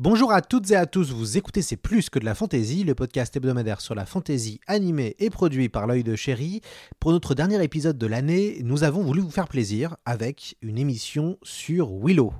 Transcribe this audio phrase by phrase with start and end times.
[0.00, 2.94] Bonjour à toutes et à tous, vous écoutez C'est plus que de la fantaisie, le
[2.94, 6.60] podcast hebdomadaire sur la fantaisie animée et produit par l'œil de chéri.
[7.00, 11.36] Pour notre dernier épisode de l'année, nous avons voulu vous faire plaisir avec une émission
[11.42, 12.32] sur Willow.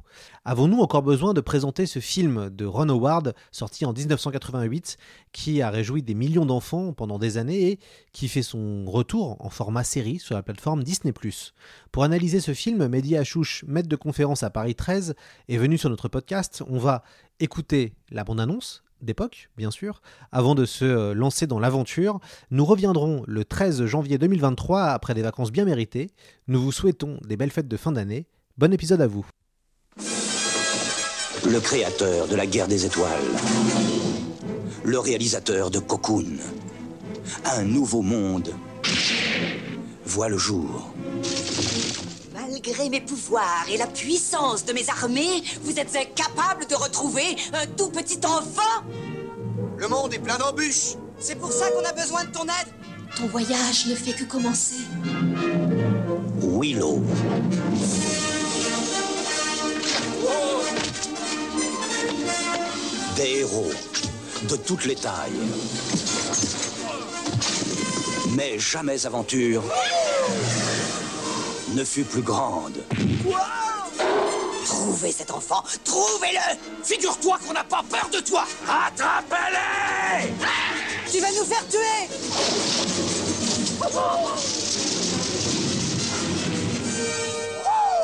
[0.45, 4.97] Avons-nous encore besoin de présenter ce film de Ron Howard, sorti en 1988,
[5.33, 7.81] qui a réjoui des millions d'enfants pendant des années et
[8.13, 11.13] qui fait son retour en format série sur la plateforme Disney⁇
[11.91, 15.17] Pour analyser ce film, Mehdi Achouche, maître de conférence à Paris 13,
[15.49, 16.63] est venu sur notre podcast.
[16.69, 17.03] On va
[17.41, 20.01] écouter la bande-annonce d'époque, bien sûr,
[20.33, 22.21] avant de se euh, lancer dans l'aventure.
[22.51, 26.11] Nous reviendrons le 13 janvier 2023 après des vacances bien méritées.
[26.49, 28.27] Nous vous souhaitons des belles fêtes de fin d'année.
[28.57, 29.27] Bon épisode à vous.
[31.45, 33.13] Le créateur de la guerre des étoiles.
[34.85, 36.27] Le réalisateur de Cocoon.
[37.45, 38.53] Un nouveau monde
[40.05, 40.93] voit le jour.
[42.59, 47.67] Malgré mes pouvoirs et la puissance de mes armées, vous êtes incapable de retrouver un
[47.77, 48.83] tout petit enfant?
[49.77, 50.97] Le monde est plein d'embûches.
[51.21, 52.69] C'est pour ça qu'on a besoin de ton aide
[53.17, 54.75] Ton voyage ne fait que commencer.
[56.41, 57.01] Willow.
[63.15, 63.71] Des héros
[64.49, 65.31] de toutes les tailles.
[68.35, 69.63] Mais jamais aventure
[71.75, 72.79] ne fut plus grande.
[74.65, 80.33] Trouvez cet enfant, trouvez-le Figure-toi qu'on n'a pas peur de toi Attrapez-les
[81.11, 82.09] Tu vas nous faire tuer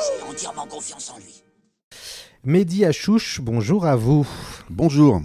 [0.05, 1.43] J'ai entièrement confiance en lui.
[2.43, 4.27] Mehdi Achouche, bonjour à vous.
[4.69, 5.21] Bonjour.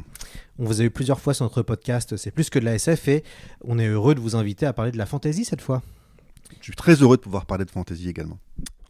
[0.58, 3.08] On vous a eu plusieurs fois sur notre podcast, c'est plus que de la SF
[3.08, 3.24] et
[3.64, 5.82] on est heureux de vous inviter à parler de la fantasy cette fois.
[6.60, 8.38] Je suis très heureux de pouvoir parler de fantasy également.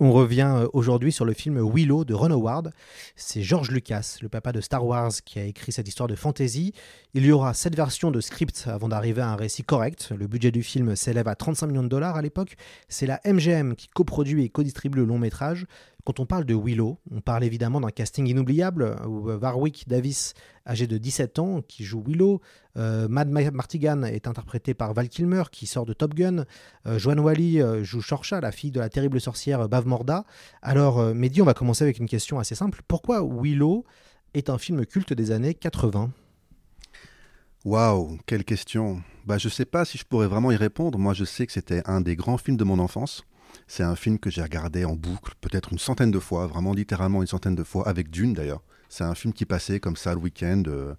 [0.03, 2.73] On revient euh, aujourd'hui sur le film Willow de Ron Howard.
[3.17, 6.73] C'est George Lucas, le papa de Star Wars, qui a écrit cette histoire de fantasy.
[7.13, 10.11] Il y aura sept versions de script avant d'arriver à un récit correct.
[10.19, 12.57] Le budget du film s'élève à 35 millions de dollars à l'époque.
[12.89, 15.67] C'est la MGM qui coproduit et co-distribue le long métrage.
[16.05, 20.35] Quand on parle de Willow, on parle évidemment d'un casting inoubliable où euh, Warwick Davis,
[20.67, 22.41] âgé de 17 ans, qui joue Willow.
[22.77, 26.45] Euh, Mad Martigan est interprété par Val Kilmer, qui sort de Top Gun.
[26.87, 30.25] Euh, Joanne Wally joue Shorsha, la fille de la terrible sorcière Bav Morda.
[30.63, 32.83] Alors, Mehdi, on va commencer avec une question assez simple.
[32.87, 33.85] Pourquoi Willow
[34.35, 36.11] est un film culte des années 80
[37.65, 39.03] Waouh, quelle question.
[39.27, 40.99] Bah, je sais pas si je pourrais vraiment y répondre.
[40.99, 43.25] Moi, je sais que c'était un des grands films de mon enfance.
[43.67, 47.21] C'est un film que j'ai regardé en boucle, peut-être une centaine de fois, vraiment littéralement
[47.21, 48.63] une centaine de fois, avec Dune d'ailleurs.
[48.89, 50.95] C'est un film qui passait comme ça le week-end euh,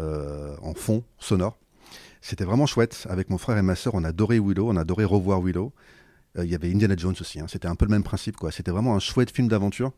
[0.00, 1.58] euh, en fond sonore.
[2.22, 3.06] C'était vraiment chouette.
[3.10, 5.72] Avec mon frère et ma sœur, on adorait Willow, on adorait revoir Willow.
[6.38, 7.38] Euh, il y avait Indiana Jones aussi.
[7.38, 7.46] Hein.
[7.48, 8.50] C'était un peu le même principe, quoi.
[8.50, 9.92] C'était vraiment un chouette film d'aventure.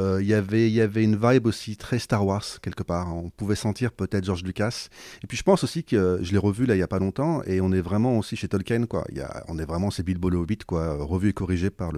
[0.00, 3.14] Euh, y il y avait une vibe aussi très Star Wars quelque part.
[3.14, 4.88] On pouvait sentir peut-être George Lucas.
[5.22, 7.42] Et puis je pense aussi que je l'ai revu là il y a pas longtemps
[7.44, 9.04] et on est vraiment aussi chez Tolkien quoi.
[9.12, 11.92] Y a, on est vraiment c'est Bilbo le Hobbit quoi, revu et corrigé par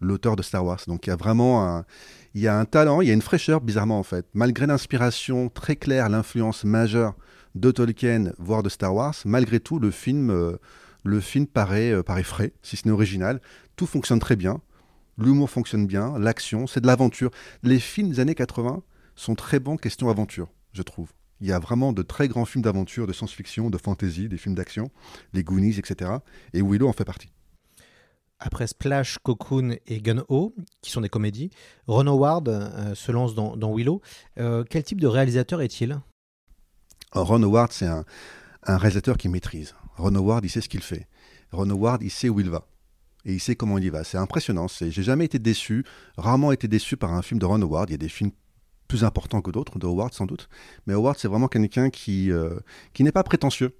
[0.00, 0.80] l'auteur de Star Wars.
[0.88, 1.84] Donc il y a vraiment un
[2.34, 4.26] y a un talent, il y a une fraîcheur bizarrement en fait.
[4.34, 7.14] Malgré l'inspiration très claire, l'influence majeure
[7.54, 10.56] de Tolkien voire de Star Wars, malgré tout le film euh,
[11.04, 13.40] le film paraît euh, paraît frais, si ce n'est original.
[13.76, 14.60] Tout fonctionne très bien.
[15.20, 17.30] L'humour fonctionne bien, l'action, c'est de l'aventure.
[17.62, 18.82] Les films des années 80
[19.16, 21.10] sont très bons question aventure, je trouve.
[21.42, 24.54] Il y a vraiment de très grands films d'aventure, de science-fiction, de fantasy, des films
[24.54, 24.90] d'action,
[25.34, 26.10] les Goonies, etc.
[26.54, 27.30] Et Willow en fait partie.
[28.38, 31.50] Après Splash, Cocoon et Gun-Ho, qui sont des comédies,
[31.86, 34.00] Ron Howard euh, se lance dans, Willow.
[34.38, 36.00] Euh, quel type de réalisateur est-il?
[37.12, 38.06] Ron Howard, c'est un,
[38.62, 39.74] un réalisateur qui maîtrise.
[39.98, 41.06] Ron Howard, il sait ce qu'il fait.
[41.52, 42.69] Ron Howard, il sait où il va
[43.24, 44.04] et il sait comment il y va.
[44.04, 44.66] C'est impressionnant.
[44.68, 45.84] J'ai jamais été déçu,
[46.16, 47.90] rarement été déçu par un film de Ron Howard.
[47.90, 48.30] Il y a des films
[48.88, 50.48] plus importants que d'autres, de Howard sans doute.
[50.86, 52.58] Mais Howard, c'est vraiment quelqu'un qui, euh,
[52.92, 53.76] qui n'est pas prétentieux.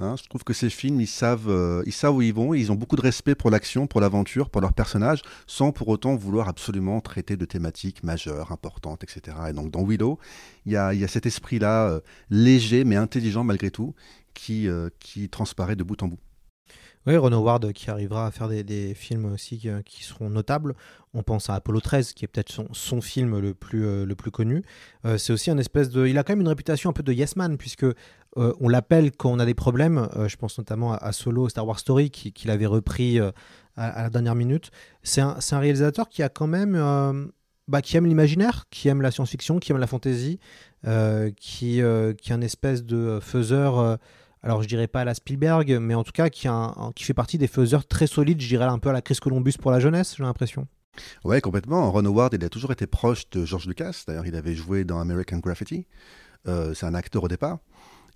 [0.00, 0.14] Hein.
[0.16, 1.82] je trouve que ces films, ils savent, euh,
[2.12, 5.22] où ils vont, ils ont beaucoup de respect pour l'action, pour l'aventure, pour leurs personnages,
[5.48, 9.36] sans pour autant vouloir absolument traiter de thématiques majeures, importantes, etc.
[9.48, 10.20] Et donc dans Willow,
[10.66, 12.00] il y a, cet esprit-là, euh,
[12.30, 13.96] léger mais intelligent malgré tout,
[14.34, 14.68] qui
[15.32, 16.20] transparaît de bout en bout.
[17.06, 20.74] Oui, Ron Howard qui arrivera à faire des, films aussi qui, qui, seront notables.
[21.14, 24.14] On pense à Apollo 13, qui est peut-être son, son, film le plus, euh, le
[24.14, 24.62] plus connu.
[25.04, 26.06] Euh, c'est aussi un espèce de.
[26.06, 27.94] Il a quand même une réputation un peu de yes man, puisque euh,
[28.60, 30.08] on l'appelle quand on a des problèmes.
[30.26, 33.32] je pense notamment à, Solo, Star Wars Story, qu'il qui avait repris à,
[33.76, 34.70] la dernière minute.
[35.02, 37.30] C'est un, un, réalisateur qui a quand même.
[37.68, 40.40] Bah, qui aime l'imaginaire, qui aime la science-fiction, qui aime la fantasy,
[40.84, 43.98] qui, qui est un espèce de faiseur
[44.42, 46.48] alors je dirais pas à la Spielberg, mais en tout cas qui,
[47.04, 49.70] fait partie des faiseurs très solides, je dirais un peu à la Chris Columbus pour
[49.70, 50.66] la jeunesse, j'ai l'impression.
[51.24, 51.90] Ouais, complètement.
[51.90, 54.02] Ron Howard, il a toujours été proche de George Lucas.
[54.06, 55.86] D'ailleurs, il avait joué dans American Graffiti.
[56.48, 57.58] Euh, c'est un acteur au départ.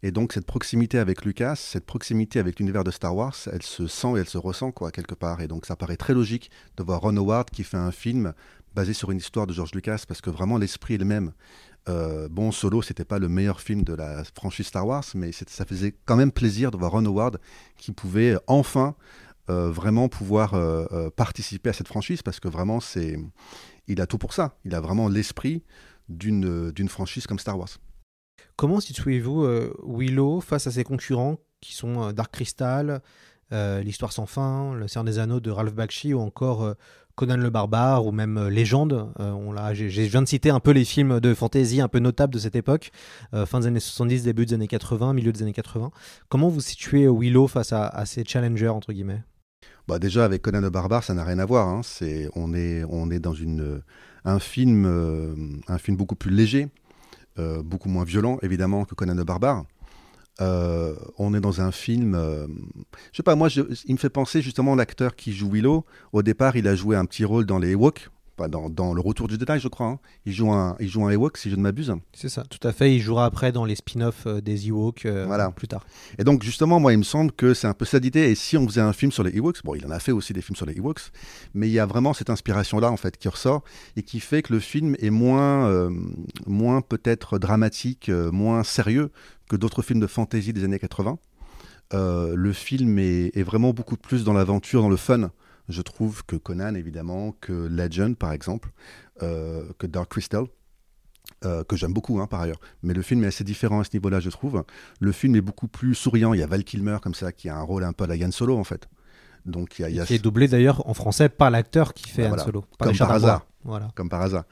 [0.05, 3.87] Et donc, cette proximité avec Lucas, cette proximité avec l'univers de Star Wars, elle se
[3.87, 5.41] sent et elle se ressent, quoi, quelque part.
[5.41, 8.33] Et donc, ça paraît très logique de voir Ron Howard qui fait un film
[8.75, 11.33] basé sur une histoire de George Lucas, parce que vraiment, l'esprit est le même.
[11.89, 15.65] Euh, bon, Solo, c'était pas le meilleur film de la franchise Star Wars, mais ça
[15.65, 17.39] faisait quand même plaisir de voir Ron Howard
[17.77, 18.95] qui pouvait enfin
[19.51, 23.19] euh, vraiment pouvoir euh, euh, participer à cette franchise parce que vraiment, c'est,
[23.89, 24.57] il a tout pour ça.
[24.65, 25.65] Il a vraiment l'esprit
[26.09, 27.69] d'une, franchise comme Star Wars.
[28.57, 29.47] Comment situez-vous
[29.85, 33.03] Willow face à ses concurrents qui sont Dark Crystal,
[33.51, 36.75] L'Histoire sans fin, Le Seigneur des Anneaux de Ralph Bakshi ou encore
[37.15, 39.13] Conan le Barbare ou même Légende.
[39.19, 42.33] on l'a, je viens de citer un peu les films de fantasy un peu notables
[42.33, 42.91] de cette époque,
[43.47, 45.91] fin des années 70, début des années 80, milieu des années 80.
[46.29, 49.23] Comment vous situez Willow face à, ces challengers, entre guillemets?
[49.89, 51.69] Bah déjà avec Conan le barbare, ça n'a rien à voir.
[51.69, 51.81] Hein.
[52.37, 53.83] On est on est dans une
[54.25, 55.35] un film euh,
[55.69, 56.69] un film beaucoup plus léger,
[57.39, 59.65] euh, beaucoup moins violent évidemment que Conan le barbare.
[60.41, 62.47] Euh, on est dans un film, euh,
[63.13, 65.85] je sais pas moi, je, il me fait penser justement l'acteur qui joue Willow.
[66.13, 68.09] Au départ, il a joué un petit rôle dans les Ewoks,
[68.49, 69.87] dans, dans, Le Retour du Détail, je crois.
[69.87, 69.99] Hein.
[70.27, 71.93] Il, joue un, il joue un Ewok, si je ne m'abuse.
[72.13, 72.95] C'est ça, tout à fait.
[72.95, 75.51] Il jouera après dans les spin-offs euh, des Ewoks euh, voilà.
[75.51, 75.85] plus tard.
[76.19, 78.31] Et donc, justement, moi, il me semble que c'est un peu ça l'idée.
[78.31, 80.33] Et si on faisait un film sur les Ewoks, bon, il en a fait aussi
[80.33, 81.11] des films sur les Ewoks,
[81.55, 83.63] mais il y a vraiment cette inspiration-là, en fait, qui ressort
[83.97, 85.91] et qui fait que le film est moins, euh,
[86.47, 89.11] moins peut-être dramatique, euh, moins sérieux
[89.53, 91.19] que d'autres films de fantasy des années 80.
[91.93, 95.31] Euh, le film est, vraiment beaucoup plus dans l'aventure, dans le fun.
[95.69, 98.71] Je trouve que Conan, évidemment, que Legend, par exemple,
[99.23, 100.47] euh, que Dark Crystal,
[101.45, 102.61] euh, que j'aime beaucoup hein, par ailleurs.
[102.83, 104.65] Mais le film est assez différent à ce niveau-là, je trouve.
[105.01, 106.33] Le film est beaucoup plus souriant.
[106.33, 108.17] Il y a Val Kilmer comme ça, qui a un rôle un peu à la
[108.17, 108.89] Yann Solo, en fait.
[109.45, 110.07] Donc, il y a, il y a...
[110.07, 112.45] Qui est doublé d'ailleurs en français par l'acteur qui fait bah, voilà.
[112.45, 112.65] Solo.
[112.79, 113.47] Par comme par hasard.
[113.65, 113.89] Voilà.
[113.95, 114.45] Comme par hasard.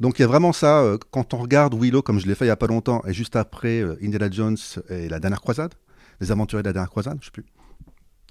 [0.00, 0.80] Donc il y a vraiment ça.
[0.80, 3.12] Euh, quand on regarde Willow, comme je l'ai fait il n'y a pas longtemps, et
[3.12, 4.56] juste après euh, Indiana Jones
[4.88, 5.74] et la dernière croisade,
[6.20, 7.44] les aventuriers de la dernière croisade, je sais plus.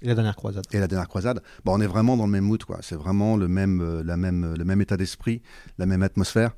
[0.02, 0.64] Et la dernière croisade.
[0.72, 1.42] Et la dernière croisade.
[1.64, 2.78] Bon, on est vraiment dans le même mood, quoi.
[2.82, 5.40] C'est vraiment le même, euh, la même, le même état d'esprit,
[5.78, 6.54] la même atmosphère.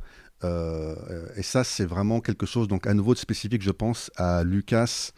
[1.37, 5.11] Et ça, c'est vraiment quelque chose, donc à nouveau de spécifique, je pense, à Lucas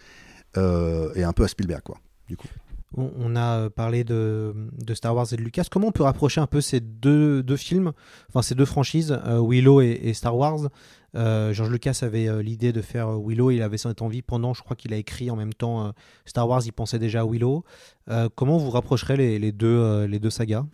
[0.57, 1.99] et un peu à Spielberg, quoi.
[2.27, 2.49] Du coup.
[2.97, 4.53] On a parlé de,
[4.95, 5.67] Star Wars et de Lucas.
[5.71, 7.93] Comment on peut rapprocher un peu ces deux, films,
[8.29, 10.69] enfin ces deux franchises, euh, Willow et, Star Wars?
[11.15, 14.55] Euh, George Lucas avait euh, l'idée de faire euh, Willow, il avait cette envie pendant,
[14.55, 15.91] je crois qu'il a écrit en même temps euh,
[16.25, 17.65] Star Wars, il pensait déjà à Willow.
[18.11, 20.65] Euh, comment vous rapprocherez les, les deux, les deux sagas?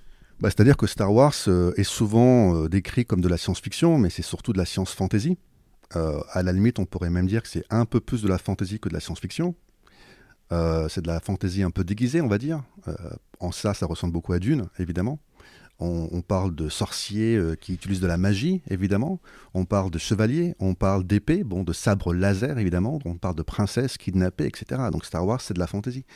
[0.40, 1.34] Bah, C'est-à-dire que Star Wars
[1.76, 5.38] est souvent décrit comme de la science-fiction, mais c'est surtout de la science-fantasy.
[5.92, 8.78] à la limite, on pourrait même dire que c'est un peu plus de la fantasy
[8.78, 9.54] que de la science-fiction.
[10.52, 12.62] Euh, c'est de la fantaisie un peu déguisée, on va dire.
[12.88, 12.94] Euh,
[13.40, 15.18] en ça, ça ressemble beaucoup à Dune, évidemment.
[15.78, 19.20] On, parle de sorciers euh, qui utilisent de la magie, évidemment.
[19.52, 22.98] On parle de chevaliers, on parle d'épées, bon, de sabres laser, évidemment.
[23.04, 24.80] On parle de princesses kidnappées, etc.
[24.90, 26.06] Donc Star Wars, c'est de la fantaisie.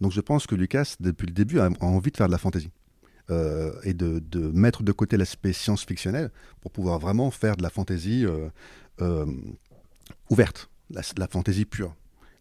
[0.00, 2.70] Donc je pense que Lucas, depuis le début, a, envie de faire de la fantaisie.
[3.82, 6.30] Et de, de, mettre de côté l'aspect science-fictionnel
[6.62, 8.24] pour pouvoir vraiment faire de la fantaisie
[10.30, 11.92] ouverte, la, la fantaisie pure.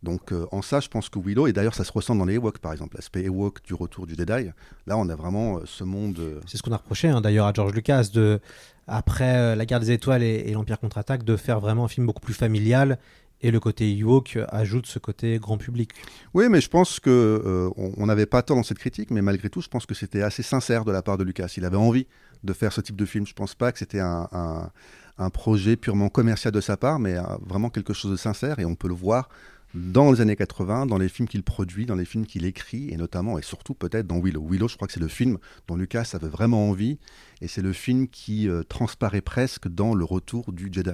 [0.07, 2.35] Donc euh, en ça, je pense que Willow, et d'ailleurs ça se ressent dans les
[2.35, 4.51] Ewoks par exemple, l'aspect Ewok du retour du Jedi,
[4.87, 6.17] là on a vraiment euh, ce monde...
[6.19, 6.39] Euh...
[6.47, 8.39] C'est ce qu'on a reproché hein, d'ailleurs à George Lucas, de,
[8.87, 12.21] après La guerre des étoiles et, et l'Empire contre-attaque, de faire vraiment un film beaucoup
[12.21, 12.99] plus familial,
[13.41, 15.91] et le côté Ewok ajoute ce côté grand public.
[16.33, 19.49] Oui, mais je pense que euh, on n'avait pas tort dans cette critique, mais malgré
[19.49, 21.53] tout, je pense que c'était assez sincère de la part de Lucas.
[21.57, 22.07] Il avait envie
[22.43, 23.27] de faire ce type de film.
[23.27, 24.71] Je pense pas que c'était un, un,
[25.17, 28.65] un, projet purement commercial de sa part, mais euh, vraiment quelque chose de sincère, et
[28.65, 29.29] on peut le voir
[29.73, 32.97] dans les années 80, dans les films qu'il produit, dans les films qu'il écrit, et
[32.97, 34.45] notamment et surtout peut-être dans Willow.
[34.47, 36.97] Willow, je crois que c'est le film dont Lucas avait vraiment envie,
[37.41, 40.91] et c'est le film qui euh, transparaît presque dans le retour du Jedi.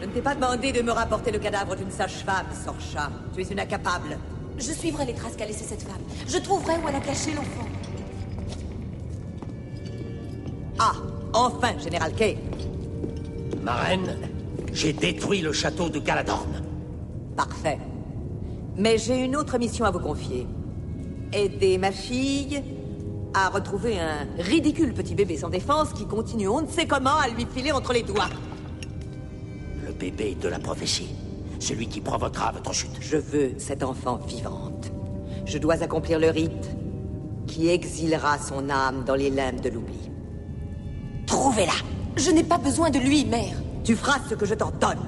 [0.00, 3.10] Je ne t'ai pas demandé de me rapporter le cadavre d'une sage-femme, Sorcha.
[3.34, 4.18] Tu es une incapable.
[4.56, 6.00] Je suivrai les traces qu'a laissées cette femme.
[6.26, 7.68] Je trouverai où elle a caché l'enfant.
[10.78, 10.94] Ah,
[11.32, 12.38] enfin, Général Kay.
[13.62, 14.16] Ma reine,
[14.72, 16.62] J'ai détruit le château de Galadorn.
[17.36, 17.78] Parfait.
[18.76, 20.46] Mais j'ai une autre mission à vous confier.
[21.32, 22.62] Aider ma fille
[23.34, 27.28] à retrouver un ridicule petit bébé sans défense qui continue on ne sait comment à
[27.28, 28.30] lui filer entre les doigts.
[29.86, 31.14] Le bébé de la prophétie.
[31.60, 32.96] Celui qui provoquera votre chute.
[33.00, 34.92] Je veux cette enfant vivante.
[35.44, 36.76] Je dois accomplir le rite
[37.46, 40.10] qui exilera son âme dans les limbes de l'oubli.
[41.26, 41.72] Trouvez-la
[42.16, 44.98] Je n'ai pas besoin de lui, mère Tu feras ce que je t'ordonne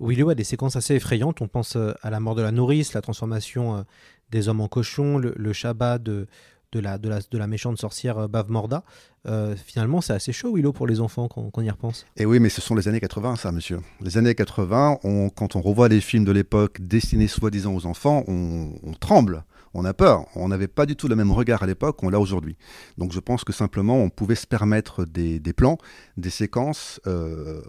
[0.00, 1.40] Willow a des séquences assez effrayantes.
[1.40, 3.82] On pense euh, à la mort de la nourrice, la transformation euh,
[4.30, 6.26] des hommes en cochons, le, le Shabbat de,
[6.74, 8.82] de, la, de, la, de la méchante sorcière euh, Bav Morda.
[9.26, 12.06] Euh, finalement, c'est assez chaud, Willow, pour les enfants quand, quand on y repense.
[12.16, 13.80] Et oui, mais ce sont les années 80, ça, monsieur.
[14.00, 18.24] Les années 80, on, quand on revoit les films de l'époque destinés soi-disant aux enfants,
[18.26, 19.44] on, on tremble
[19.74, 20.26] on a peur.
[20.36, 22.56] On n'avait pas du tout le même regard à l'époque qu'on l'a aujourd'hui.
[22.96, 25.78] Donc je pense que simplement on pouvait se permettre des, plans,
[26.16, 27.60] des séquences, euh,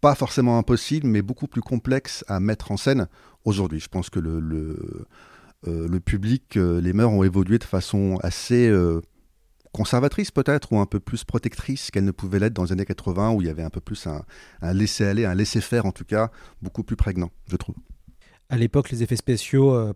[0.00, 3.08] pas forcément impossibles, mais beaucoup plus complexes à mettre en scène
[3.44, 3.80] aujourd'hui.
[3.80, 5.06] Je pense que le,
[5.66, 8.72] euh, public, euh, les mœurs ont évolué de façon assez
[9.72, 13.32] conservatrice peut-être, ou un peu plus protectrice qu'elles ne pouvaient l'être dans les années 80,
[13.32, 14.24] où il y avait un peu plus un,
[14.62, 16.30] un laisser-aller, un laisser-faire en tout cas,
[16.62, 17.76] beaucoup plus prégnant, je trouve.
[18.50, 19.92] À l'époque, les effets spéciaux euh,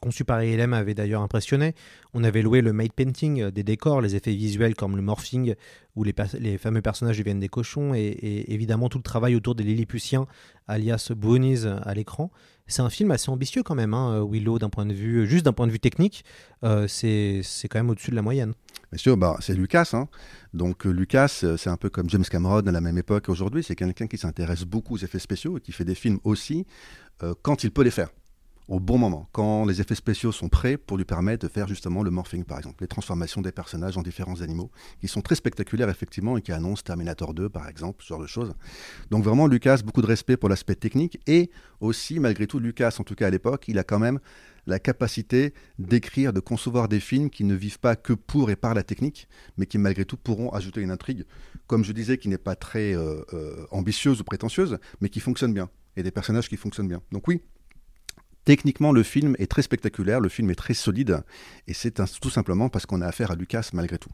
[0.00, 1.74] conçus par ILM avaient d'ailleurs impressionné.
[2.14, 5.54] On avait loué le made painting euh, des décors, les effets visuels comme le morphing,
[5.94, 6.12] où les,
[6.58, 10.26] fameux personnages deviennent des cochons, et, évidemment tout le travail autour des Lilliputiens,
[10.66, 12.32] alias Boonies, à l'écran.
[12.66, 15.52] C'est un film assez ambitieux quand même, hein, Willow, d'un point de vue, juste d'un
[15.52, 16.24] point de vue technique,
[16.64, 18.54] euh, c'est quand même au-dessus de la moyenne.
[18.92, 19.90] Bien sûr, bah, c'est Lucas.
[19.94, 20.06] Hein.
[20.52, 23.62] Donc euh, Lucas, c'est un peu comme James Cameron à la même époque aujourd'hui.
[23.62, 26.66] C'est quelqu'un qui s'intéresse beaucoup aux effets spéciaux et qui fait des films aussi
[27.22, 28.08] euh, quand il peut les faire
[28.68, 32.02] au bon moment, quand les effets spéciaux sont prêts pour lui permettre de faire justement
[32.02, 35.90] le morphing, par exemple, les transformations des personnages en différents animaux, qui sont très spectaculaires
[35.90, 38.54] effectivement et qui annoncent Terminator 2, par exemple, ce genre de choses.
[39.10, 41.50] Donc vraiment, Lucas, beaucoup de respect pour l'aspect technique et
[41.80, 44.20] aussi, malgré tout, Lucas, en tout cas à l'époque, il a quand même
[44.66, 48.74] la capacité d'écrire, de concevoir des films qui ne vivent pas que pour et par
[48.74, 51.24] la technique, mais qui malgré tout pourront ajouter une intrigue,
[51.66, 55.52] comme je disais, qui n'est pas très euh, euh, ambitieuse ou prétentieuse, mais qui fonctionne
[55.52, 57.02] bien, et des personnages qui fonctionnent bien.
[57.12, 57.42] Donc oui,
[58.44, 61.22] techniquement, le film est très spectaculaire, le film est très solide,
[61.66, 64.10] et c'est tout simplement parce qu'on a affaire à Lucas malgré tout.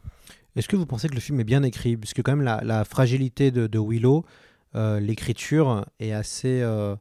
[0.55, 1.95] Est-ce que vous pensez que le film est bien écrit?
[1.95, 4.25] Parce que quand même, la, fragilité de, de Willow,
[4.75, 6.95] euh, l'écriture est assez, euh,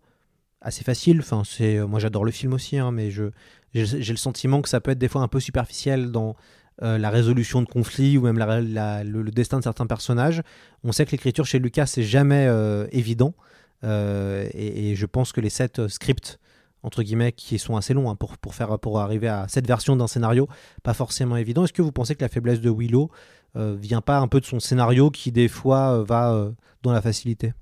[0.60, 1.20] assez facile.
[1.20, 3.30] Enfin, c'est, moi, j'adore le film aussi, hein, mais je,
[3.74, 6.36] j'ai, le sentiment que ça peut être des fois un peu superficiel dans
[6.82, 10.42] euh, la résolution de conflits ou même le, destin de certains personnages.
[10.84, 13.34] On sait que l'écriture chez Lucas, c'est jamais euh, évident.
[13.82, 16.38] Et, et, je pense que les sept scripts
[16.82, 19.96] entre guillemets, qui sont assez longs hein, pour, pour, faire, pour arriver à cette version
[19.96, 20.48] d'un scénario,
[20.82, 21.64] pas forcément évident.
[21.64, 23.10] Est-ce que vous pensez que la faiblesse de Willow
[23.56, 26.92] euh, vient pas un peu de son scénario qui, des fois, euh, va euh, dans
[26.92, 27.52] la facilité?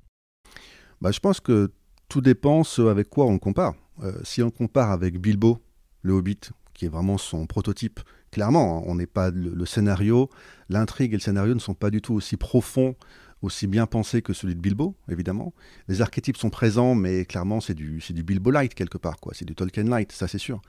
[1.00, 1.72] Bah, Je pense que
[2.08, 3.74] tout dépend ce avec quoi on le compare.
[4.22, 5.58] si on compare avec Bilbo,
[6.02, 10.28] le Hobbit, qui est vraiment son prototype, clairement, hein, on n'est pas le scénario,
[10.68, 12.94] l'intrigue et le scénario ne sont pas du tout aussi profonds
[13.42, 15.52] aussi bien pensé que celui de Bilbo, évidemment.
[15.88, 19.32] Les archétypes sont présents, mais clairement, c'est du, du Bilbo Light quelque part, quoi.
[19.34, 20.60] C'est du Tolkien Light, ça c'est sûr.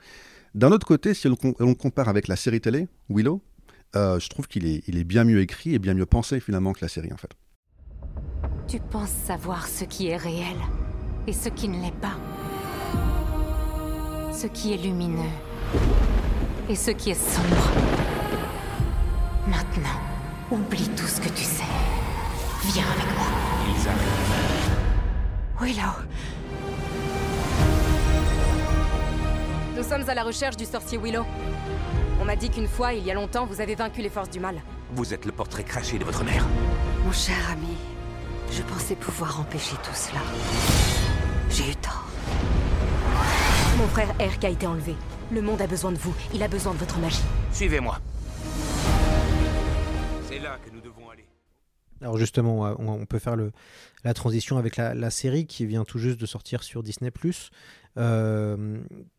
[0.54, 3.42] D'un autre côté, si on, compare avec la série télé, Willow,
[3.96, 6.72] euh, je trouve qu'il est, il est bien mieux écrit et bien mieux pensé finalement
[6.72, 7.30] que la série, en fait.
[8.66, 10.56] Tu penses savoir ce qui est réel
[11.26, 12.16] et ce qui ne l'est pas.
[14.32, 15.30] Ce qui est lumineux
[16.68, 17.70] et ce qui est sombre.
[19.46, 20.00] Maintenant,
[20.50, 21.64] oublie tout ce que tu sais.
[22.64, 23.26] Viens avec moi.
[23.68, 24.28] Ils arrivent.
[25.60, 25.92] Willow.
[29.76, 31.24] Nous sommes à la recherche du sorcier Willow.
[32.20, 34.40] On m'a dit qu'une fois, il y a longtemps, vous avez vaincu les forces du
[34.40, 34.60] mal.
[34.92, 36.44] Vous êtes le portrait craché de votre mère.
[37.04, 37.76] Mon cher ami,
[38.50, 40.20] je pensais pouvoir empêcher tout cela.
[41.50, 42.06] J'ai eu tort.
[43.78, 44.96] Mon frère Erk a été enlevé.
[45.30, 46.14] Le monde a besoin de vous.
[46.34, 47.22] Il a besoin de votre magie.
[47.52, 47.98] Suivez-moi.
[50.28, 51.27] C'est là que nous devons aller.
[52.00, 53.36] Alors justement, on peut faire
[54.04, 57.10] la transition avec la, série qui vient tout juste de sortir sur Disney⁇
[57.98, 58.78] euh,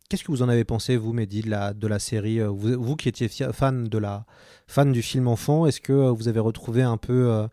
[0.10, 3.30] Qu'est-ce que vous en avez pensé, vous, Mehdi, de la, série vous, vous, qui étiez
[3.52, 3.88] fan,
[4.92, 7.48] du film enfant, est-ce que vous avez retrouvé un peu euh,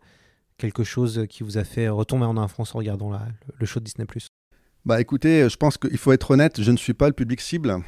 [0.57, 3.11] quelque chose qui vous a fait retomber en enfance en regardant
[3.59, 4.05] le show de Disney⁇
[4.85, 7.83] Bah écoutez, je pense qu'il faut être honnête, je ne suis pas le public cible.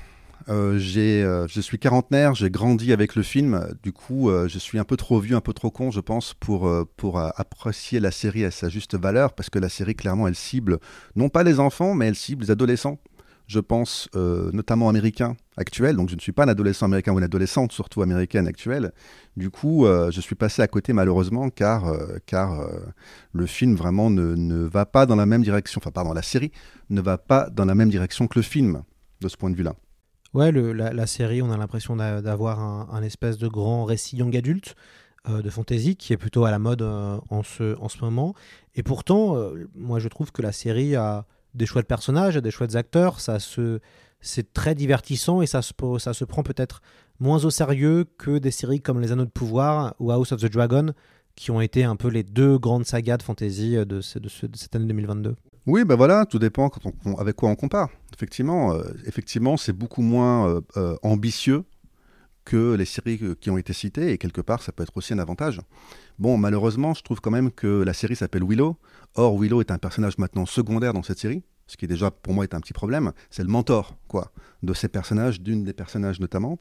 [0.48, 4.80] Euh, euh, je suis quarantenaire, j'ai grandi avec le film, du coup euh, je suis
[4.80, 8.46] un peu trop vieux, un peu trop con je pense pour, pour apprécier la série
[8.46, 10.80] à sa juste valeur, parce que la série clairement elle cible
[11.16, 13.00] non pas les enfants, mais elle cible les adolescents.
[13.48, 15.96] je pense, notamment américain actuel.
[15.96, 18.92] Donc je ne suis pas un adolescent américain ou une adolescente, surtout américaine actuelle.
[19.38, 21.92] Du coup, je suis passé à côté malheureusement car,
[22.28, 22.70] car
[23.34, 25.82] le film vraiment ne, ne, va pas dans la même direction.
[25.82, 26.52] Enfin, pardon, la série
[26.92, 28.84] ne va pas dans la même direction que le film
[29.22, 29.74] de ce point de vue-là.
[30.34, 34.76] Ouais, la, série, on a l'impression d'avoir un, espèce de grand récit young adulte
[35.28, 38.36] de fantasy qui est plutôt à la mode en, ce, en ce moment.
[38.76, 39.36] Et pourtant,
[39.74, 43.80] moi je trouve que la série a des chouettes personnages, des chouettes acteurs, ça se
[44.22, 46.82] c'est très divertissant et ça se, prend peut-être
[47.20, 50.52] moins au sérieux que des séries comme Les Anneaux de Pouvoir ou House of the
[50.52, 50.94] Dragon,
[51.36, 54.76] qui ont été un peu les deux grandes sagas de fantasy de, de, de cette
[54.76, 55.36] année 2022.
[55.66, 56.72] Oui, ben voilà, tout dépend
[57.18, 57.90] avec quoi on compare.
[58.16, 61.64] Effectivement, euh, effectivement, c'est beaucoup moins euh, euh, ambitieux
[62.46, 65.20] que les séries qui ont été citées, et quelque part, ça peut être aussi un
[65.20, 65.62] avantage.
[66.18, 68.78] Bon, malheureusement, je trouve quand même que la série s'appelle Willow.
[69.16, 72.46] Or, Willow est un personnage maintenant secondaire dans cette série, ce qui déjà pour moi
[72.46, 73.12] est un petit problème.
[73.30, 74.32] C'est le mentor, quoi,
[74.64, 76.58] de ces personnages, d'une des personnages notamment.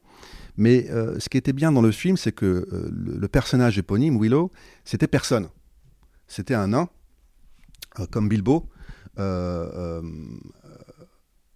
[0.57, 0.85] Mais
[1.17, 4.51] ce qui était bien dans le film, c'est que le, personnage éponyme, Willow,
[4.85, 5.47] c'était personne.
[6.27, 6.89] C'était un nain,
[8.11, 8.69] comme Bilbo.
[9.19, 10.01] Euh,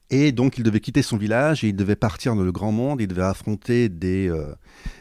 [0.10, 3.02] et donc il devait quitter son village et il devait partir dans le grand monde,
[3.02, 4.54] il devait affronter des, euh,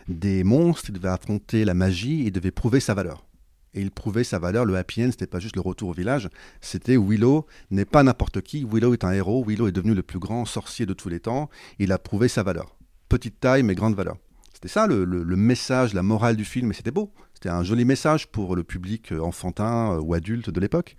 [0.09, 3.27] des monstres, il devait affronter la magie, il devait prouver sa valeur.
[3.75, 6.29] Et il prouvait sa valeur, le happy end, c'était pas juste le retour au village,
[6.61, 10.19] c'était Willow n'est pas n'importe qui, Willow est un héros, Willow est devenu le plus
[10.19, 12.77] grand sorcier de tous les temps, il a prouvé sa valeur.
[13.09, 14.17] Petite taille mais grande valeur.
[14.63, 17.13] C'était ça le, message, la morale du film, et c'était beau.
[17.35, 20.95] C'était un joli message pour le public enfantin ou adulte de l'époque.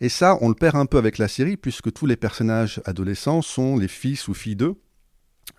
[0.00, 3.42] Et ça, on le perd un peu avec la série, puisque tous les personnages adolescents
[3.42, 4.76] sont les fils ou filles d'eux,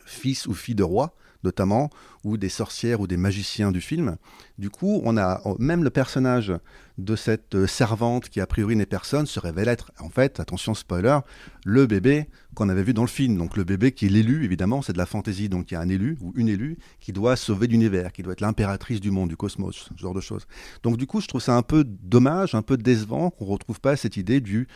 [0.05, 1.89] fils ou filles de rois, notamment,
[2.23, 4.17] ou des sorcières ou des magiciens du film.
[4.57, 6.53] Du coup, on a même le personnage
[6.97, 11.19] de cette servante qui a priori n'est personne se révèle être, en fait, attention spoiler,
[11.65, 13.37] le bébé qu'on avait vu dans le film.
[13.37, 15.81] Donc le bébé qui est l'élu, évidemment, c'est de la fantaisie, donc il y a
[15.81, 19.29] un élu ou une élue qui doit sauver l'univers, qui doit être l'impératrice du monde,
[19.29, 20.45] du cosmos, ce genre de choses.
[20.83, 23.95] Donc du coup, je trouve ça un peu dommage, un peu décevant qu'on retrouve pas
[23.95, 24.67] cette idée du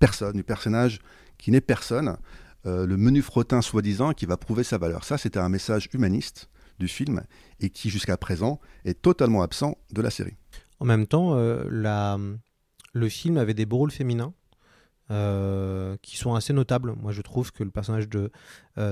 [0.00, 1.00] personne, du personnage
[1.38, 2.16] qui n'est personne,
[2.66, 5.04] euh, le menu frottin soi-disant qui va prouver sa valeur.
[5.04, 6.48] Ça, c'était un message humaniste
[6.78, 7.22] du film
[7.60, 10.36] et qui, jusqu'à présent, est totalement absent de la série.
[10.80, 12.18] En même temps, euh, la...
[12.92, 14.32] le film avait des beaux rôles féminins.
[15.10, 16.94] Euh, qui sont assez notables.
[16.94, 18.32] Moi, je trouve que le personnage de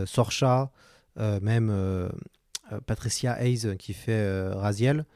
[0.04, 0.70] Sorcha,
[1.16, 2.10] même
[2.84, 5.06] Patricia Hayes qui fait Raziel,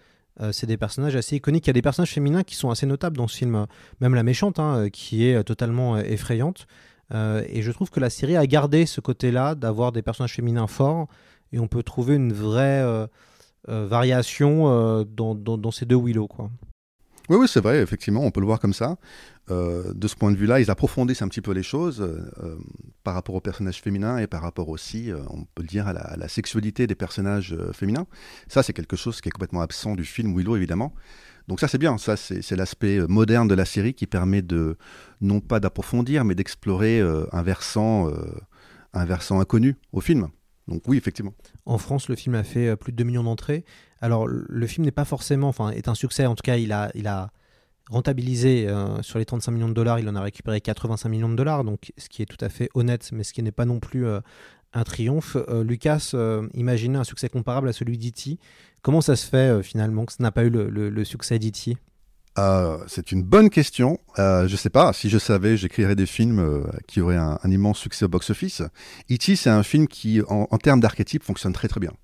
[0.53, 1.66] c'est des personnages assez iconiques.
[1.66, 3.66] Il y a des personnages féminins qui sont assez notables dans ce film.
[4.01, 6.66] Même la méchante, hein, qui est totalement effrayante.
[7.14, 10.66] Euh, et je trouve que la série a gardé ce côté-là d'avoir des personnages féminins
[10.66, 11.09] forts
[11.53, 13.07] et on peut trouver une vraie euh,
[13.69, 16.29] euh, variation dans, ces deux Willow.
[17.29, 18.97] Oui, oui, c'est vrai, effectivement, on peut le voir comme ça.
[19.49, 22.09] de ce point de vue-là, ils approfondissent un petit peu les choses
[23.03, 26.29] par rapport aux personnages féminins et par rapport aussi, on peut le dire, à la
[26.29, 28.07] sexualité des personnages féminins.
[28.47, 30.95] Ça, c'est quelque chose qui est complètement absent du film Willow, évidemment.
[31.48, 34.76] Donc ça c'est bien, ça c'est l'aspect euh, moderne de la série qui permet de
[35.20, 38.14] non pas d'approfondir mais d'explorer euh, un versant euh,
[38.92, 40.28] un versant inconnu au film.
[40.66, 41.32] Donc oui, effectivement.
[41.64, 43.64] En France, le film a fait plus de 2 millions d'entrées.
[44.00, 46.26] Alors le film n'est pas forcément, enfin est un succès.
[46.26, 47.30] En tout cas, il a, il a
[47.88, 48.68] rentabilisé
[49.02, 51.92] sur les 35 millions de dollars, il en a récupéré 85 millions de dollars, donc
[51.96, 54.85] ce qui est tout à fait honnête, mais ce qui n'est pas non plus un
[54.85, 55.37] triomphe.
[55.62, 56.16] Lucas
[56.54, 58.38] imaginait un succès comparable à celui d'E.T.
[58.87, 61.77] Comment ça se fait finalement que ça n'a pas eu le, succès d'E.T.
[62.38, 63.99] Euh, c'est une bonne question.
[64.20, 64.92] Euh, je sais pas.
[64.92, 68.62] Si je savais, j'écrirais des films euh, qui auraient un, immense succès au box-office.
[69.11, 71.94] E.T., c'est un film qui, en, termes d'archétype, fonctionne très très bien.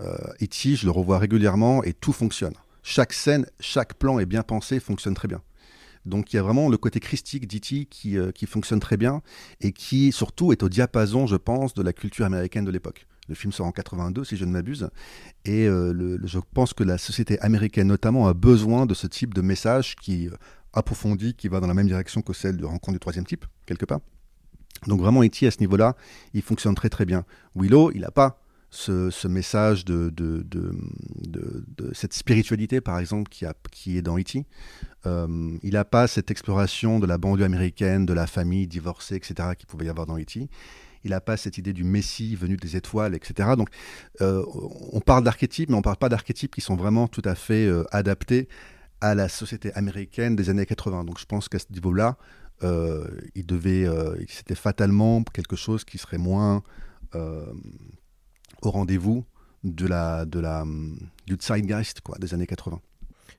[0.00, 2.54] E.T., je le revois régulièrement et tout fonctionne.
[2.82, 5.42] Chaque scène, chaque plan est bien pensé, fonctionne très bien.
[6.06, 7.84] Donc il y a vraiment le côté christique d'E.T.
[7.84, 9.22] Qui, qui fonctionne très bien
[9.60, 13.06] et qui surtout est au diapason, je pense, de la culture américaine de l'époque.
[13.28, 14.88] Le film sort en 82, si je ne m'abuse.
[15.44, 19.40] Et euh, je pense que la société américaine, notamment, a besoin de ce type de
[19.40, 20.32] message qui euh,
[20.72, 23.84] approfondit, qui va dans la même direction que celle de Rencontre du troisième type, quelque
[23.84, 24.00] part.
[24.86, 25.46] Donc vraiment, E.T.
[25.46, 25.96] à ce niveau-là,
[26.34, 27.24] il fonctionne très très bien.
[27.54, 30.12] Willow, il n'a pas ce, message de,
[31.92, 34.44] cette spiritualité, par exemple, qui est dans E.T.
[35.06, 39.50] Euh, il n'a pas cette exploration de la banlieue américaine, de la famille divorcée, etc.,
[39.56, 40.48] qu'il pouvait y avoir dans E.T
[41.04, 43.50] il n'a pas cette idée du Messie venu des étoiles, etc.
[43.56, 43.68] Donc,
[44.20, 44.44] euh,
[44.92, 47.66] on parle d'archétypes, mais on ne parle pas d'archétypes qui sont vraiment tout à fait
[47.66, 48.48] euh, adaptés
[49.00, 51.04] à la société américaine des années 80.
[51.04, 52.16] Donc, je pense qu'à ce niveau-là,
[52.62, 53.86] euh, il devait,
[54.28, 56.62] c'était fatalement quelque chose qui serait moins
[57.14, 59.24] au rendez-vous
[59.64, 60.64] de la, de la,
[61.26, 62.80] du zeitgeist des années 80.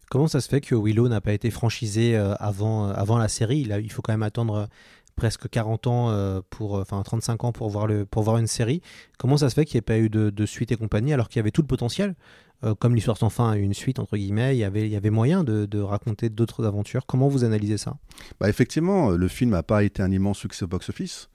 [0.09, 3.61] Comment ça se fait que Willow n'a pas été franchisé avant, avant la série?
[3.61, 4.69] Il faut quand même attendre
[5.17, 8.81] presque 40 ans, euh, pour, enfin 35 ans pour voir, le, pour voir une série.
[9.17, 11.39] Comment ça se fait qu'il n'y ait pas eu de, suite et compagnie alors qu'il
[11.39, 12.15] y avait tout le potentiel
[12.63, 14.95] euh, Comme l'histoire sans fin a une suite, entre guillemets, il y avait, il y
[14.95, 17.05] avait moyen de, raconter d'autres aventures.
[17.05, 17.97] Comment vous analysez ça?
[18.39, 21.29] Bah Effectivement, le film n'a pas été un immense succès au box-office.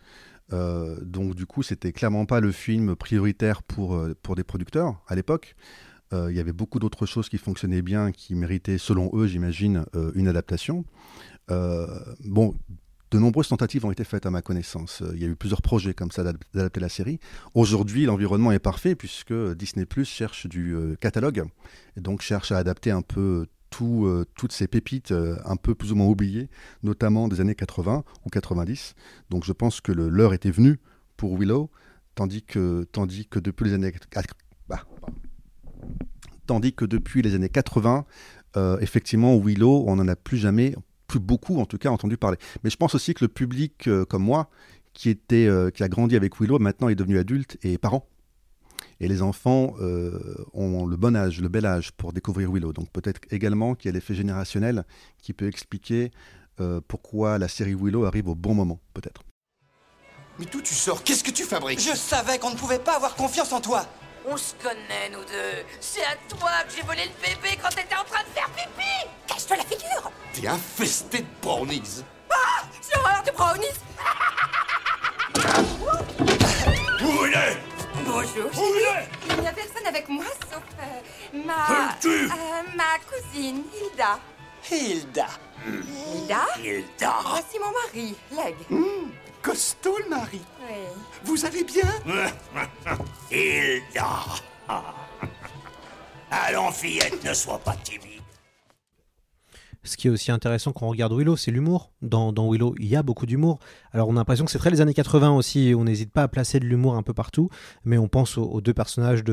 [0.52, 5.02] Euh, donc du coup, c'était clairement pas le film prioritaire pour, euh, pour des producteurs
[5.06, 5.56] à l'époque.
[6.12, 9.86] Euh, il y avait beaucoup d'autres choses qui fonctionnaient bien, qui méritaient, selon eux, j'imagine,
[10.14, 10.84] une adaptation.
[11.48, 12.54] bon,
[13.12, 15.02] de nombreuses tentatives ont été faites à ma connaissance.
[15.14, 17.20] Il y a eu plusieurs projets comme ça d'adapter la série.
[17.54, 21.44] Aujourd'hui, l'environnement est parfait puisque Disney Plus cherche du catalogue
[21.96, 23.46] et donc cherche à adapter un peu
[23.80, 26.48] euh, toutes ces pépites euh, un peu plus ou moins oubliées,
[26.82, 28.94] notamment des années 80 ou 90.
[29.30, 30.78] Donc je pense que l'heure était venue
[31.16, 31.70] pour Willow,
[32.14, 32.86] tandis que,
[33.34, 33.92] depuis les années...
[34.68, 34.84] Bah,
[36.46, 38.04] tandis que depuis les années 80,
[38.56, 40.74] euh, effectivement, Willow, on n'en a plus jamais,
[41.12, 42.38] plus beaucoup en tout cas, entendu parler.
[42.64, 44.48] Mais je pense aussi que le public comme moi,
[44.94, 48.06] qui, était, qui a grandi avec Willow, maintenant est devenu adulte et parent.
[49.00, 52.72] Et les enfants euh, ont le bon âge, le bel âge pour découvrir Willow.
[52.72, 54.84] Donc peut-être également qu'il y a l'effet générationnel
[55.20, 56.12] qui peut expliquer
[56.60, 59.24] euh, pourquoi la série Willow arrive au bon moment, peut-être.
[60.38, 61.02] Mais d'où tu sors?
[61.02, 61.80] Qu'est-ce que tu fabriques?
[61.80, 63.86] Je savais qu'on ne pouvait pas avoir confiance en toi.
[64.24, 65.64] On se connaît, nous deux.
[65.80, 69.08] C'est à toi que j'ai volé le bébé quand t'étais en train de faire pipi
[69.26, 73.78] Cache-toi la figure T'es infesté de brownies Ah J'ai horreur de brownies
[77.02, 77.58] Où il est?
[78.06, 78.50] Bonjour.
[79.30, 82.28] il n'y a personne avec moi sauf euh, ma euh,
[82.76, 84.18] ma cousine Hilda.
[84.70, 85.26] Hilda.
[85.66, 86.46] Hilda?
[86.58, 87.14] Hilda.
[87.24, 88.54] Voici mon mari, Leg.
[88.70, 89.10] Mmh,
[89.42, 90.40] costaud le mari.
[90.60, 90.76] Oui.
[91.24, 91.90] Vous allez bien?
[93.30, 94.24] Hilda.
[96.30, 98.21] Allons fillette, ne sois pas timide.
[99.84, 101.90] Ce qui est aussi intéressant quand on regarde Willow, c'est l'humour.
[102.02, 103.58] Dans, Willow, il y a beaucoup d'humour.
[103.92, 106.28] Alors on a l'impression que c'est très les années 80 aussi, on n'hésite pas à
[106.28, 107.50] placer de l'humour un peu partout,
[107.84, 109.32] mais on pense aux, deux personnages de,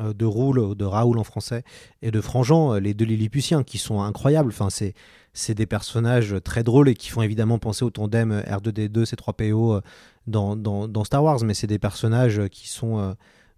[0.00, 1.64] euh, de de Raoul en français,
[2.02, 4.50] et de Franjean, les deux Lilliputiens, qui sont incroyables.
[4.50, 4.94] Enfin, c'est,
[5.32, 9.80] c'est des personnages très drôles et qui font évidemment penser au tandem R2D2, C3PO euh,
[10.28, 13.12] dans, dans, dans Star Wars, mais c'est des personnages qui sont euh,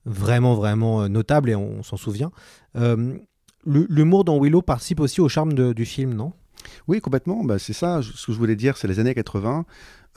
[0.06, 2.30] vraiment, vraiment notables et on, s'en souvient.
[3.66, 6.32] L'humour dans Willow participe aussi au charme du film, non?
[6.88, 7.44] Oui, complètement.
[7.44, 8.00] Bah, c'est ça.
[8.02, 9.64] Ce que je voulais dire, c'est les années 80.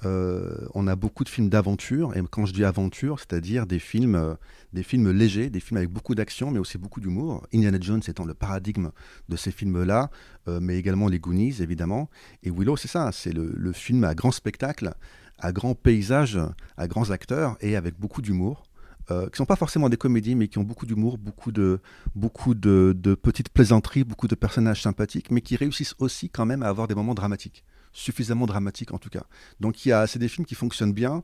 [0.05, 4.15] Euh, on a beaucoup de films d'aventure, et quand je dis aventure, c'est-à-dire des films,
[4.15, 4.35] euh,
[4.71, 7.45] des films légers, des films avec beaucoup d'action, mais aussi beaucoup d'humour.
[7.53, 8.91] Indiana Jones étant le paradigme
[9.27, 10.09] de ces films-là,
[10.47, 12.09] euh, mais également les Goonies, évidemment.
[12.43, 14.93] Et Willow, c'est ça, c'est le, le, film à grand spectacle,
[15.37, 16.39] à grand paysage,
[16.77, 18.63] à grands acteurs, et avec beaucoup d'humour.
[19.11, 21.79] Euh, qui ne sont pas forcément des comédies, mais qui ont beaucoup d'humour, beaucoup, de,
[22.15, 26.67] beaucoup de, petites plaisanteries, beaucoup de personnages sympathiques, mais qui réussissent aussi quand même à
[26.67, 29.23] avoir des moments dramatiques, suffisamment dramatiques en tout cas.
[29.59, 31.23] Donc c'est des films qui fonctionnent bien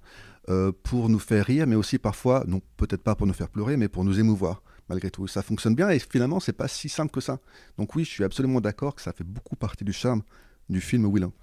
[0.50, 3.78] euh, pour nous faire rire, mais aussi parfois, non peut-être pas pour nous faire pleurer,
[3.78, 5.28] mais pour nous émouvoir malgré tout.
[5.28, 7.40] Ça fonctionne bien et finalement, c'est pas si simple que ça.
[7.78, 10.22] Donc oui, je suis absolument d'accord que ça fait beaucoup partie du charme
[10.70, 11.34] du film Willow.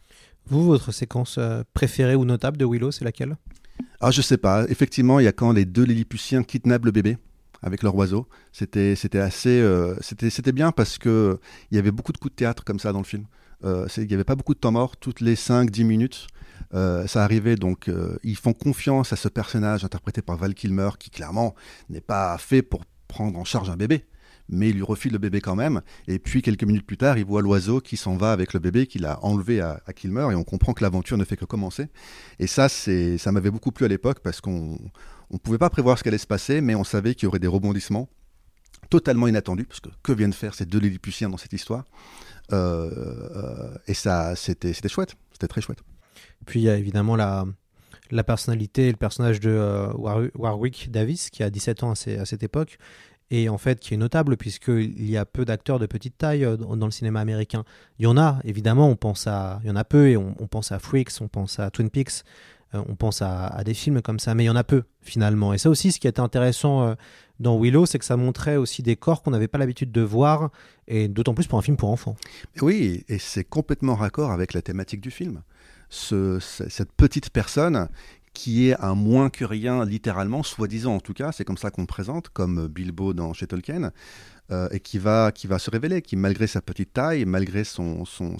[0.46, 3.36] Vous, votre séquence euh, préférée ou notable de Willow, c'est laquelle?
[4.00, 4.64] Ah, je sais pas.
[4.68, 7.18] Effectivement, il y a quand les deux Lilliputiens kidnappent le bébé
[7.62, 8.26] avec leur oiseau.
[8.52, 11.38] C'était, c'était assez, euh, c'était, bien parce que
[11.70, 13.26] il y avait beaucoup de coups de théâtre comme ça dans le film.
[13.64, 16.26] Euh, il n'y avait pas beaucoup de temps mort, toutes les 5-10 minutes.
[16.74, 17.90] Euh, ça arrivait donc,
[18.24, 21.54] ils font confiance à ce personnage interprété par Val Kilmer qui clairement
[21.88, 24.04] n'est pas fait pour prendre en charge un bébé
[24.52, 25.80] mais il lui refile le bébé quand même.
[26.06, 28.86] Et puis quelques minutes plus tard, il voit l'oiseau qui s'en va avec le bébé
[28.86, 31.88] qu'il a enlevé à, Kilmer, et on comprend que l'aventure ne fait que commencer.
[32.38, 34.78] Et ça, ça m'avait beaucoup plu à l'époque parce qu'on
[35.30, 37.38] ne pouvait pas prévoir ce qui allait se passer, mais on savait qu'il y aurait
[37.38, 38.08] des rebondissements
[38.90, 41.84] totalement inattendus, parce que que viennent faire ces deux Lilliputiens dans cette histoire?
[42.52, 42.90] Euh,
[43.36, 45.82] euh, Et ça, c'était, chouette, c'était très chouette.
[46.44, 47.46] Puis il y a évidemment la,
[48.24, 49.92] personnalité et le personnage de euh,
[50.34, 52.78] Warwick Davis, qui a 17 ans à, à cette époque,
[53.32, 56.56] et en fait qui est notable puisqu'il y a peu d'acteurs de petite taille euh,
[56.56, 57.64] dans, le cinéma américain.
[57.98, 60.34] Il y en a, évidemment, on pense à, il y en a peu et on,
[60.46, 62.24] pense à Freaks, on pense à Twin Peaks,
[62.74, 65.54] euh, on pense à, des films comme ça, mais il y en a peu finalement.
[65.54, 66.94] Et ça aussi, ce qui était intéressant euh,
[67.40, 70.50] dans Willow, c'est que ça montrait aussi des corps qu'on n'avait pas l'habitude de voir,
[70.86, 72.16] et d'autant plus pour un film pour enfants.
[72.60, 75.42] Oui, et c'est complètement raccord avec la thématique du film.
[75.88, 77.88] Ce, cette petite personne
[78.32, 81.82] qui est un moins que rien, littéralement, soi-disant en tout cas, c'est comme ça qu'on
[81.82, 83.92] le présente, comme Bilbo dans chez Tolkien,
[84.50, 88.04] euh, et qui va, qui va se révéler, qui malgré sa petite taille, malgré son,
[88.04, 88.36] son,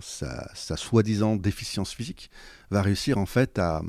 [0.00, 2.30] sa, soi-disant déficience physique,
[2.70, 3.82] va réussir en fait à,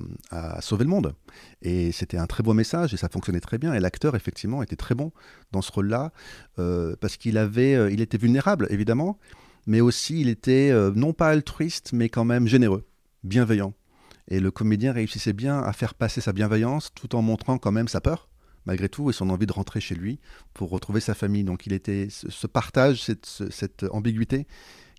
[0.61, 1.13] sauver le monde.
[1.61, 4.75] Et c'était un très beau message, et ça fonctionnait très bien, et l'acteur effectivement était
[4.75, 5.11] très bon
[5.51, 6.11] dans ce rôle-là,
[6.59, 9.19] euh, parce qu'il avait, euh, il était vulnérable évidemment,
[9.67, 12.85] mais aussi il était non pas altruiste, mais quand même généreux,
[13.23, 13.73] bienveillant
[14.27, 17.87] Et le comédien réussissait bien à faire passer sa bienveillance tout en montrant quand même
[17.87, 18.27] sa peur,
[18.65, 20.19] malgré tout, et son envie de rentrer chez lui
[20.53, 21.43] pour retrouver sa famille.
[21.43, 24.47] Donc il était ce partage, cette, ambiguïté,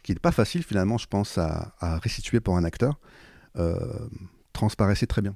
[0.03, 3.01] qui n'est pas facile finalement, je pense, à, à restituer pour un acteur,
[3.57, 3.77] euh,
[4.53, 5.35] transparaissait très bien.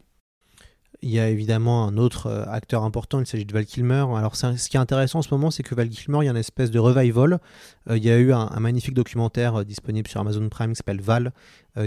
[1.02, 4.04] Il y a évidemment un autre euh, acteur important, il s'agit de Val Kilmer.
[4.14, 6.30] Alors ce qui est intéressant en ce moment, c'est que Val Kilmer, il y a
[6.30, 7.40] une espèce de revival.
[7.88, 11.00] Euh, il y a eu un, magnifique documentaire euh, disponible sur Amazon Prime qui s'appelle
[11.00, 11.32] Val,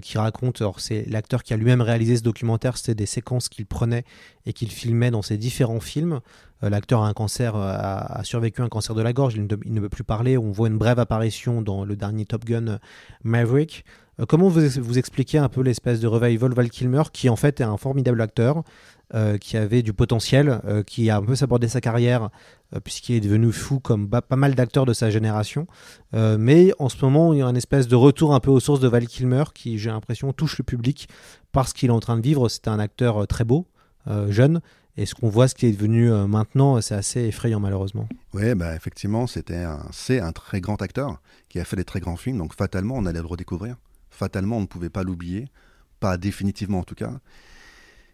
[0.02, 4.06] qui raconte, c'est l'acteur qui a lui-même réalisé ce documentaire, c'était des séquences qu'il prenait
[4.46, 6.22] et qu'il filmait dans ses différents films.
[6.62, 9.74] l'acteur a un cancer, a, survécu à un cancer de la gorge, il ne, il
[9.74, 10.38] ne, peut plus parler.
[10.38, 12.80] On voit une brève apparition dans le dernier Top Gun
[13.26, 13.84] Maverick.
[14.30, 17.66] comment vous, vous expliquez un peu l'espèce de revival Val Kilmer, qui en fait est
[17.66, 18.64] un formidable acteur
[19.14, 22.30] euh, qui avait du potentiel, euh, qui a un peu sabordé sa carrière
[22.74, 25.68] euh, puisqu'il est devenu fou comme pas mal d'acteurs de sa génération.
[26.14, 28.80] mais en ce moment, il y a un espèce de retour un peu aux sources
[28.80, 31.08] de Val Kilmer qui, j'ai l'impression, touche le public
[31.52, 32.50] parce qu'il est en train de vivre.
[32.50, 33.68] C'est un acteur très beau,
[34.30, 34.62] jeune.
[34.98, 38.08] Et ce qu'on voit, ce qui est devenu maintenant, c'est assez effrayant malheureusement.
[38.34, 42.18] Oui, bah, effectivement, c'était c'est un très grand acteur qui a fait des très grands
[42.18, 42.40] films.
[42.40, 43.76] Donc fatalement, on allait le redécouvrir.
[44.10, 45.50] Fatalement, on ne pouvait pas l'oublier.
[46.00, 47.12] Pas définitivement en tout cas.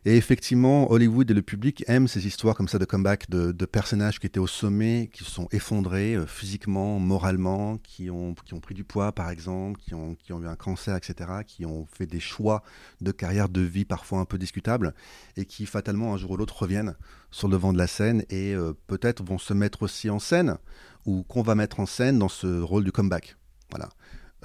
[0.05, 4.19] Et effectivement, Hollywood et le public aiment ces histoires comme ça de comeback de, personnages
[4.19, 8.85] qui étaient au sommet, qui se sont effondrés euh, physiquement, moralement, qui ont, pris du
[8.85, 12.21] poids par exemple, qui ont, qui ont eu un cancer, etc., qui ont fait des
[12.21, 12.63] choix
[13.01, 14.93] de carrière, de vie parfois un peu discutables,
[15.35, 16.95] et qui fatalement un jour ou l'autre reviennent
[17.29, 20.57] sur le devant de la scène et euh, peut-être vont se mettre aussi en scène,
[21.05, 23.35] ou qu'on va mettre en scène dans ce rôle du comeback.
[23.69, 23.89] Voilà.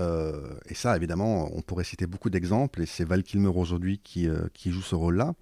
[0.00, 4.28] Euh, et ça, évidemment, on pourrait citer beaucoup d'exemples, et c'est Val Kilmer aujourd'hui qui,
[4.28, 5.34] euh, joue ce rôle-là,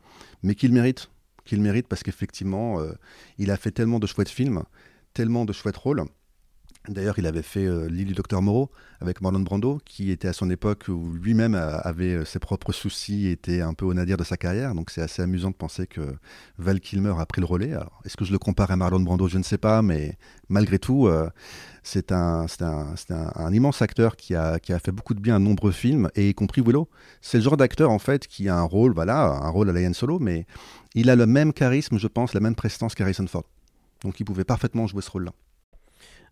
[0.43, 1.11] mais qu'il mérite.
[1.45, 2.93] Qu'il mérite parce qu'effectivement, euh,
[3.39, 4.63] il a fait tellement de chouettes films,
[5.15, 6.05] tellement de chouettes rôles,
[6.89, 8.69] D'ailleurs, il avait fait euh, L'île du docteur Moreau
[9.01, 13.29] avec Marlon Brando, qui était à son époque où lui-même avait euh, ses propres soucis
[13.29, 14.75] et était un peu au nadir de sa carrière.
[14.75, 16.01] Donc c'est assez amusant de penser que
[16.59, 17.75] Val Kilmer a pris le relais.
[18.05, 19.29] est-ce que je le compare à Marlon Brando?
[19.29, 20.19] Je ne sais pas, mais
[20.49, 21.31] malgré tout, euh,
[21.85, 22.47] c'est un,
[23.53, 26.89] immense acteur qui a, fait beaucoup de bien à nombreux films, et y compris Willow.
[27.21, 29.93] C'est le genre d'acteur, en fait, qui a un rôle, voilà, un rôle à la
[29.93, 30.47] Solo, mais
[30.95, 33.45] il a le même charisme, je pense, la même prestance qu'Harrison Ford.
[34.03, 35.33] Donc il pouvait parfaitement jouer ce rôle-là.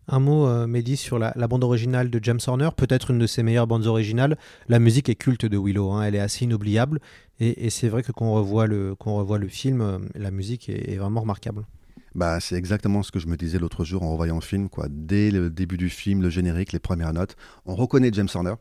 [0.07, 3.43] Un mot, euh, Mehdi, sur la, bande originale de James Horner, peut-être une de ses
[3.43, 4.37] meilleures bandes originales.
[4.67, 6.99] La musique est culte de Willow, hein, elle est assez inoubliable.
[7.39, 10.97] Et, c'est vrai que quand on revoit le, revoit le film, euh, la musique est,
[10.97, 11.65] vraiment remarquable.
[12.13, 14.69] Bah, c'est exactement ce que je me disais l'autre jour en revoyant le film.
[14.69, 14.87] Quoi.
[14.89, 17.35] Dès le début du film, le générique, les premières notes,
[17.65, 18.55] on reconnaît James Horner,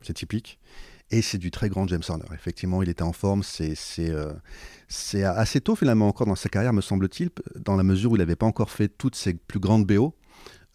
[0.00, 0.58] c'est typique.
[1.10, 2.24] Et c'est du très grand James Horner.
[2.34, 3.42] Effectivement, il était en forme.
[3.44, 4.32] C'est euh,
[5.24, 8.34] assez tôt, finalement, encore dans sa carrière, me semble-t-il, dans la mesure où il n'avait
[8.34, 10.14] pas encore fait toutes ses plus grandes BO.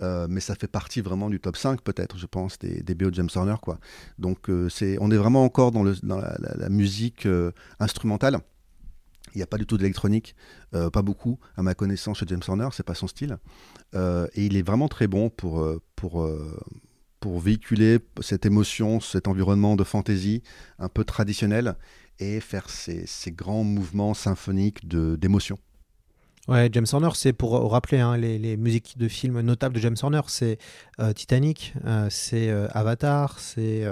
[0.01, 3.09] Euh, mais ça fait partie vraiment du top 5 peut-être, je pense, des, des BO
[3.09, 3.55] de James Horner.
[3.61, 3.79] Quoi.
[4.17, 8.39] Donc euh, c'est, on est vraiment encore dans, le, dans la, musique euh, instrumentale.
[9.33, 10.35] Il n'y a pas du tout d'électronique,
[10.71, 13.37] pas beaucoup, à ma connaissance, chez James Horner, c'est pas son style.
[13.93, 16.29] et il est vraiment très bon pour, pour,
[17.21, 20.43] pour véhiculer cette émotion, cet environnement de fantaisie
[20.79, 21.75] un peu traditionnel
[22.19, 25.57] et faire ces, ces grands mouvements symphoniques d'émotion.
[26.47, 30.21] Ouais, James Horner, c'est pour rappeler hein, les, musiques de films notables de James Horner,
[30.27, 30.57] c'est
[30.99, 33.85] euh, Titanic, euh, c'est euh, Avatar, c'est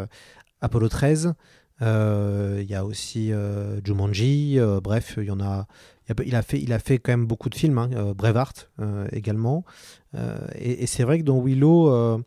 [0.61, 1.33] Apollo 13.
[1.81, 3.31] Il y a aussi
[3.85, 4.57] Jumanji.
[4.83, 5.67] bref, il y en a.
[6.25, 8.71] Il a, fait, il a fait quand même beaucoup de films, hein, Braveheart
[9.11, 9.63] également.
[10.55, 12.23] et, c'est vrai que dans Willow,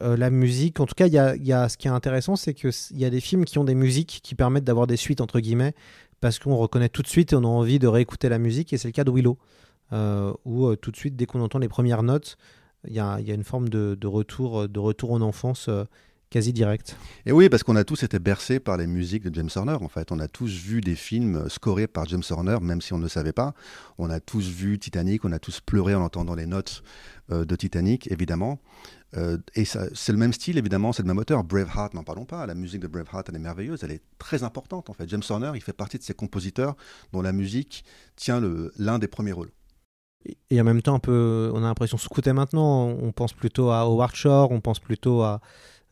[0.00, 2.54] la musique, en tout cas, il y a, y a, ce qui est intéressant, c'est
[2.54, 5.40] qu'il y a des films qui ont des musiques qui permettent d'avoir des suites, entre
[5.40, 5.74] guillemets,
[6.20, 8.78] parce qu'on reconnaît tout de suite et on a envie de réécouter la musique, et
[8.78, 9.38] c'est le cas de Willow,
[9.92, 12.36] euh, où euh, tout de suite, dès qu'on entend les premières notes,
[12.86, 15.84] il y a, une forme de, retour, de retour en enfance euh,
[16.30, 16.96] quasi direct.
[17.26, 19.76] Et oui, parce qu'on a tous été bercés par les musiques de James Horner.
[19.80, 22.98] En fait, on a tous vu des films scorés par James Horner, même si on
[22.98, 23.54] ne le savait pas.
[23.98, 26.82] On a tous vu Titanic, on a tous pleuré en entendant les notes
[27.30, 28.58] de Titanic, évidemment.
[29.16, 31.44] Euh, et c'est le même style, évidemment, c'est le même auteur.
[31.44, 32.46] Braveheart, n'en parlons pas.
[32.46, 35.08] La musique de Braveheart, elle est merveilleuse, elle est très importante en fait.
[35.08, 36.76] James Horner, il fait partie de ces compositeurs
[37.12, 37.84] dont la musique
[38.16, 38.40] tient
[38.78, 39.50] l'un des premiers rôles.
[40.50, 42.88] Et en même temps, un peu, on a l'impression sous maintenant.
[42.88, 45.40] On pense plutôt à Howard Shore, on pense plutôt à,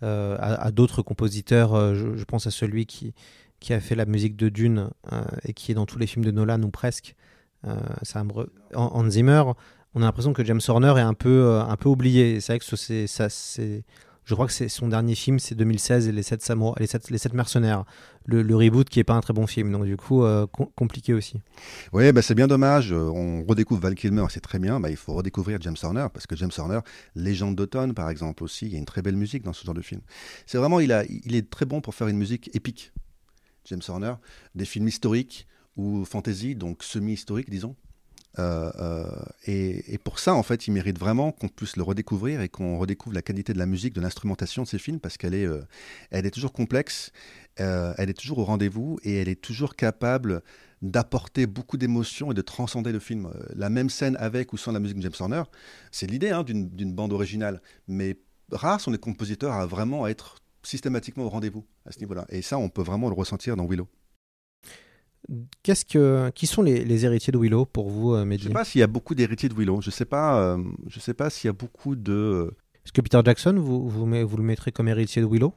[0.02, 1.74] euh, à, d'autres compositeurs.
[1.74, 3.14] Euh, je, pense à celui qui,
[3.70, 4.90] a fait la musique de Dune
[5.42, 7.16] et qui est dans tous les films de Nolan ou presque.
[8.02, 8.22] ça
[8.74, 9.42] Hans Zimmer
[9.96, 12.38] on a l'impression que James Horner est un peu, euh, un peu oublié.
[12.42, 13.84] C'est vrai que ça, c'est,
[14.26, 16.46] je crois que c'est son dernier film, c'est 2016 et les 7
[16.78, 17.84] les les sept mercenaires.
[18.26, 21.40] Le, reboot qui est pas un très bon film, donc du coup euh, compliqué aussi.
[21.92, 22.90] Oui, bah c'est bien dommage.
[22.90, 24.80] On redécouvre Val Kilmer, c'est très bien.
[24.80, 26.80] Bah, il faut redécouvrir James Horner parce que James Horner,
[27.14, 29.74] Légende d'automne par exemple aussi, il y a une très belle musique dans ce genre
[29.74, 30.00] de film.
[30.44, 30.92] C'est vraiment, il
[31.24, 32.92] il est très bon pour faire une musique épique.
[33.66, 34.14] James Horner,
[34.56, 37.76] des films historiques ou fantasy, donc semi-historiques, disons.
[38.38, 39.06] Euh, euh,
[39.46, 43.14] et, pour ça, en fait, il mérite vraiment qu'on puisse le redécouvrir et qu'on redécouvre
[43.14, 45.62] la qualité de la musique, de l'instrumentation de ces films, parce qu'elle est, euh,
[46.10, 47.12] elle est toujours complexe,
[47.56, 50.42] elle est toujours au rendez-vous et elle est toujours capable
[50.82, 53.30] d'apporter beaucoup d'émotions et de transcender le film.
[53.54, 55.42] La même scène avec ou sans la musique de James Horner,
[55.90, 58.18] c'est l'idée hein, d'une bande originale, mais
[58.52, 62.26] rares sont les compositeurs à vraiment être systématiquement au rendez-vous à ce niveau-là.
[62.28, 63.88] Et ça, on peut vraiment le ressentir dans Willow.
[65.62, 68.50] Qu'est-ce que, qui sont les, les héritiers de Willow pour vous, euh, Je Mehdi sais
[68.52, 69.80] pas s'il y a beaucoup d'héritiers de Willow.
[69.80, 70.40] Je sais pas.
[70.40, 72.52] euh, je sais pas s'il y a beaucoup de.
[72.84, 75.52] Est-ce que Peter Jackson, vous, vous, le mettrez comme héritier de Willow?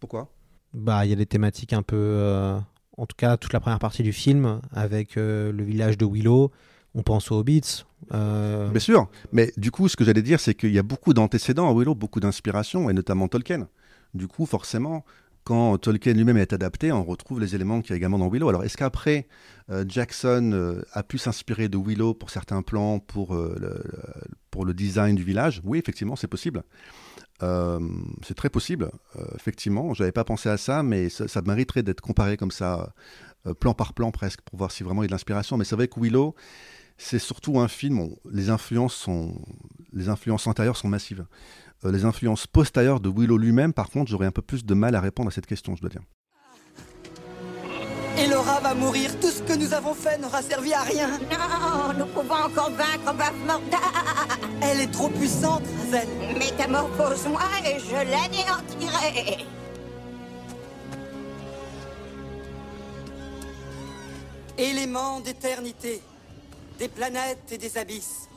[0.00, 0.28] Pourquoi?
[0.72, 1.94] Bah, il y a des thématiques un peu.
[1.96, 2.58] euh,
[2.96, 6.50] en tout cas, toute la première partie du film avec euh, le village de Willow.
[6.96, 7.84] On pense aux Hobbits.
[8.12, 9.08] euh, Bien sûr.
[9.32, 11.94] Mais du coup, ce que j'allais dire, c'est qu'il y a beaucoup d'antécédents à Willow,
[11.94, 13.68] beaucoup d'inspiration, et notamment Tolkien.
[14.14, 15.04] Du coup, forcément,
[15.44, 18.48] quand Tolkien lui-même est adapté, on retrouve les éléments qu'il y a également dans Willow.
[18.48, 19.28] Alors, est-ce qu'après,
[19.70, 23.54] euh, Jackson euh, a pu s'inspirer de Willow pour certains plans, pour, euh,
[24.64, 25.60] le, design du village?
[25.62, 26.62] Oui, effectivement, c'est possible.
[28.22, 28.90] C'est très possible,
[29.34, 29.92] effectivement.
[29.92, 32.94] Je n'avais pas pensé à ça, mais ça, mériterait d'être comparé comme ça,
[33.60, 35.58] plan par plan presque, pour voir si vraiment il y a de l'inspiration.
[35.58, 36.34] Mais c'est vrai que Willow,
[36.96, 38.00] c'est surtout un film.
[38.00, 39.34] où les influences sont,
[39.92, 41.26] les influences antérieures sont massives.
[41.84, 44.94] Euh, les influences postérieures de Willow lui-même, par contre, j'aurais un peu plus de mal
[44.94, 46.02] à répondre à cette question, je dois dire.
[48.16, 49.10] Elora va mourir.
[49.20, 51.18] Tout ce que nous avons fait n'aura servi à rien.
[51.18, 53.78] Non, nous pouvons encore vaincre Baf Morda.
[54.62, 56.08] Elle est trop puissante, Razel.
[56.38, 59.44] Métamorphose-moi et je l'anéantirai.
[64.56, 66.00] Éléments d'éternité,
[66.78, 68.28] des planètes et des abysses.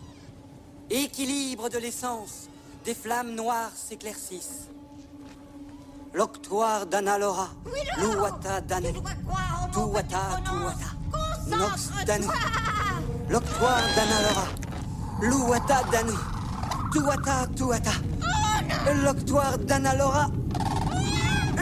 [0.89, 2.49] Équilibre de l'essence,
[2.87, 4.69] des flammes noires s'éclaircissent.
[6.13, 7.49] L'octoire d'Analora,
[7.99, 8.93] Luwata Danu,
[9.73, 10.89] Tuwata Tuwata,
[11.49, 12.27] Nox Danu.
[13.29, 14.47] L'octoire d'Analora,
[15.21, 16.13] Luwata Danu,
[16.93, 17.91] Tuwata Tuwata.
[19.03, 20.27] L'octoire d'Analora,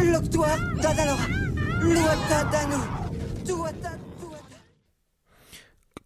[0.03, 1.27] l'octoire d'Analora,
[1.81, 2.83] Luwata Danu,
[3.43, 3.91] Tuwata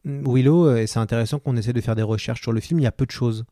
[0.05, 2.83] Willow, euh, et c'est intéressant qu'on essaie de faire des recherches sur le film, il
[2.83, 3.43] y a peu de choses.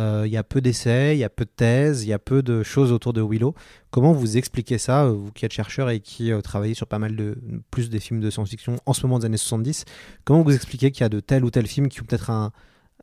[0.00, 2.18] Euh, il y a peu d'essais, il y a peu de thèses, il y a
[2.18, 3.54] peu de choses autour de Willow.
[3.90, 6.98] Comment vous expliquez ça, euh, vous qui êtes chercheur et qui euh, travaillez sur pas
[6.98, 7.36] mal de
[7.70, 9.84] plus des films de science-fiction en ce moment des années 70
[10.24, 12.50] Comment vous expliquez qu'il y a de tel ou tel film qui ont peut-être un,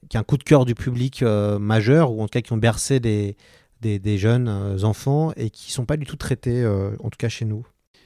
[0.10, 2.58] qui a un coup de cœur du public majeur ou en tout cas qui ont
[2.58, 3.38] bercé des,
[3.82, 4.50] des, jeunes
[4.84, 7.66] enfants et qui sont pas du tout traités, en tout cas chez nous?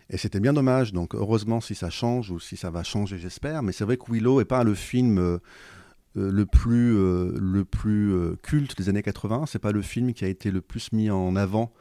[0.09, 0.91] Et c'était bien dommage.
[0.91, 3.63] Donc, heureusement, si ça change ou si ça va changer, j'espère.
[3.63, 5.39] Mais c'est vrai que Willow n'est pas le film
[6.15, 9.45] le plus, euh, le plus euh, culte des années 80.
[9.47, 11.71] C'est pas le film qui a été le plus mis en avant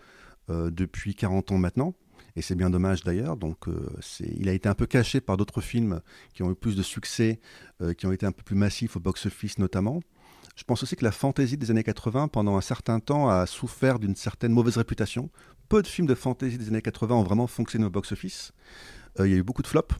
[0.50, 1.94] euh, depuis 40 ans maintenant.
[2.36, 3.36] Et c'est bien dommage d'ailleurs.
[3.36, 3.88] Donc, euh,
[4.20, 6.00] il a été un peu caché par d'autres films
[6.32, 7.40] qui ont eu plus de succès,
[7.82, 10.00] euh, qui ont été un peu plus massifs au box-office notamment.
[10.56, 13.98] Je pense aussi que la fantasy des années 80, pendant un certain temps, a souffert
[13.98, 15.30] d'une certaine mauvaise réputation.
[15.68, 18.52] Peu de films de fantasy des années 80 ont vraiment fonctionné au box-office.
[19.18, 19.94] Euh, il y a eu beaucoup de flops.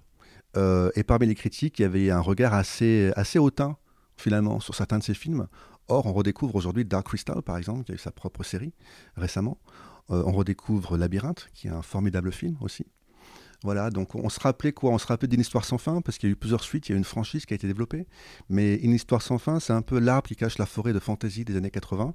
[0.57, 3.77] Euh, et parmi les critiques, il y avait un regard assez, assez hautain,
[4.21, 5.49] finalement, sur certains de ces films.
[5.89, 8.73] Or, on redécouvre aujourd'hui Dark Crystal, par exemple, qui a eu sa propre série
[9.17, 9.59] récemment.
[10.11, 12.87] Euh, on redécouvre Labyrinthe, qui est un formidable film aussi.
[13.63, 14.91] Voilà, donc on se rappelait quoi?
[14.91, 16.93] On se rappelait d'une histoire sans fin, parce qu'il y a eu plusieurs suites, il
[16.93, 18.07] y a eu une franchise qui a été développée.
[18.49, 21.45] Mais une histoire sans fin, c'est un peu l'arbre qui cache la forêt de fantasy
[21.45, 22.15] des années 80.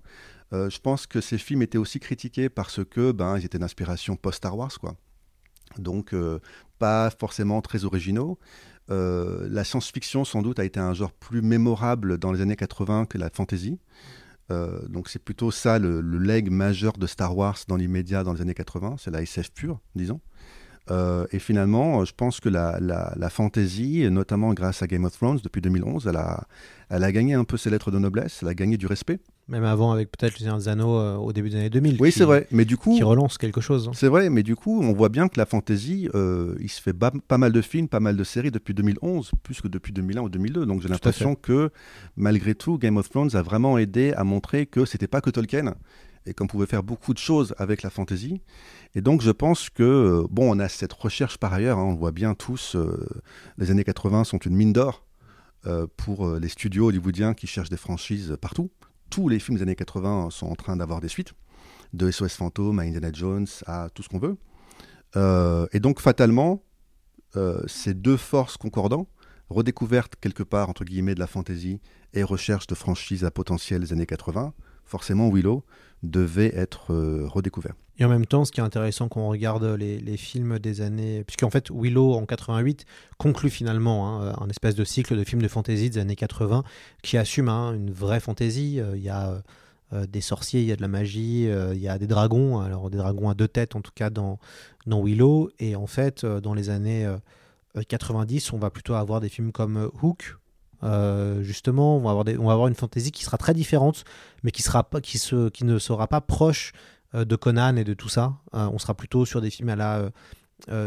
[0.53, 4.15] Euh, je pense que ces films étaient aussi critiqués parce que ben, ils étaient d'inspiration
[4.15, 4.95] post-Star Wars, quoi.
[5.77, 6.39] Donc, euh,
[6.79, 8.39] pas forcément très originaux.
[8.91, 13.05] Euh, la science-fiction, sans doute, a été un genre plus mémorable dans les années 80
[13.05, 13.79] que la fantasy.
[14.51, 18.33] Euh, donc, c'est plutôt ça le, le leg majeur de Star Wars dans l'immédiat dans
[18.33, 18.95] les années 80.
[18.99, 20.21] C'est la SF pure, disons.
[20.91, 25.61] Euh, et finalement, je pense que la, fantasy, notamment grâce à Game of Thrones depuis
[25.61, 26.45] 2011, elle a,
[26.89, 29.19] elle a gagné un peu ses lettres de noblesse, elle a gagné du respect.
[29.47, 31.97] Même avant avec peut-être Le Seigneur des Anneaux euh, au début des années 2000.
[31.99, 32.47] Oui, c'est vrai.
[32.49, 33.87] Mais du coup, qui relance quelque chose.
[33.87, 33.91] hein.
[33.93, 36.93] C'est vrai, mais du coup, on voit bien que la fantasy, euh, il se fait
[36.93, 40.29] pas mal de films, pas mal de séries depuis 2011, plus que depuis 2001 ou
[40.29, 40.65] 2002.
[40.65, 41.69] Donc j'ai l'impression que
[42.15, 45.75] malgré tout, Game of Thrones a vraiment aidé à montrer que c'était pas que Tolkien
[46.25, 48.41] et qu'on pouvait faire beaucoup de choses avec la fantasy.
[48.95, 51.77] Et donc je pense que euh, bon, on a cette recherche par ailleurs.
[51.77, 52.75] hein, on le voit bien tous.
[52.75, 52.97] euh,
[53.59, 55.05] les années 80 sont une mine d'or
[55.67, 58.71] euh, pour les studios hollywoodiens qui cherchent des franchises partout.
[59.09, 61.33] Tous les films des années 80 sont en train d'avoir des suites
[61.93, 64.37] de SOS Fantôme à Indiana Jones à tout ce qu'on veut.
[65.15, 66.63] Euh, et donc, fatalement,
[67.35, 69.07] euh, ces deux forces concordants,
[69.49, 71.79] redécouverte quelque part, entre guillemets, de la fantasy
[72.13, 74.53] et recherche de franchise à potentiel des années 80,
[74.85, 75.63] forcément Willow
[76.03, 77.73] devait être euh, redécouvert.
[77.97, 81.23] Et en même temps, ce qui est intéressant quand on regarde les, films des années.
[81.23, 82.85] Puisqu'en fait, Willow en 88
[83.17, 86.63] conclut finalement hein, un espèce de cycle de films de fantasy des années 80
[87.03, 88.81] qui assume hein, une vraie fantasy.
[88.95, 89.41] Il y a
[89.93, 92.59] euh, des sorciers, il y a de la magie, euh, il y a des dragons,
[92.59, 94.39] alors des dragons à deux têtes en tout cas dans,
[94.87, 95.51] dans Willow.
[95.59, 97.07] Et en fait, euh, dans les années
[97.87, 100.37] 90, on va plutôt avoir des films comme Hook.
[101.41, 104.03] Justement, on va, avoir on va avoir une fantasy qui sera très différente,
[104.43, 106.73] mais qui, sera qui, se, qui ne sera pas proche
[107.13, 108.33] de Conan et de tout ça.
[108.53, 110.11] on sera plutôt sur des films à la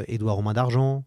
[0.07, 1.05] Édouard Romain d'Argent.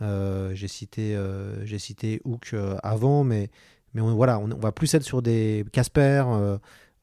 [0.00, 1.18] j'ai cité,
[1.64, 3.50] j'ai cité Hook avant, mais,
[3.94, 6.24] mais on, voilà, on, va plus être sur des Casper,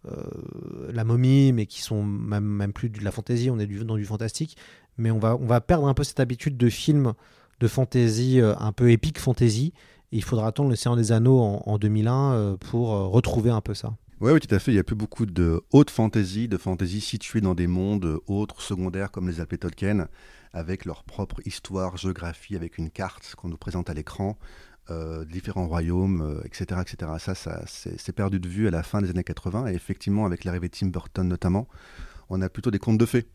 [0.08, 3.84] euh, la momie, mais qui sont même, même plus de la fantaisie, on est du,
[3.84, 4.58] dans du fantastique.
[4.98, 7.14] Mais on va, on va perdre un peu cette habitude de films
[7.60, 9.74] de fantasy, euh, un peu épique fantasy.
[10.16, 13.98] Il faudra attendre le Seigneur des Anneaux en, 2001 euh, pour retrouver un peu ça.
[14.22, 14.72] Oui, tout à fait.
[14.72, 18.62] Il y a plus beaucoup de haute fantasy, de fantasy située dans des mondes autres,
[18.62, 20.08] secondaires, comme les appelait Tolkien,
[20.54, 24.38] avec leur propre histoire, géographie, avec une carte qu'on nous présente à l'écran,
[24.90, 27.12] euh, différents royaumes, etc., euh, etc.
[27.20, 29.68] Ça, ça c'est perdu de vue à la fin des années 80.
[29.68, 31.68] Et effectivement, avec l'arrivée de Tim Burton notamment,
[32.30, 33.28] on a plutôt des contes de fées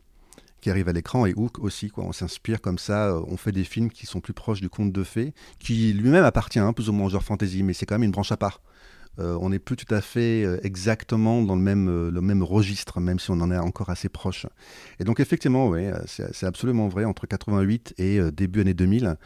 [0.60, 1.90] qui arrivent à l'écran et Hook aussi.
[1.90, 2.04] Quoi.
[2.04, 4.92] On s'inspire comme ça, euh, on fait des films qui sont plus proches du conte
[4.92, 7.96] de fées, qui lui-même appartient hein, plus ou moins au genre fantasy, mais c'est quand
[7.96, 8.60] même une branche à part.
[9.18, 13.00] Euh, on n'est plus tout à fait euh, exactement dans le même, le même registre,
[13.00, 14.46] même si on en est encore assez proche.
[15.00, 19.16] Et donc effectivement, oui, c'est absolument vrai, entre 88 et début année 2000,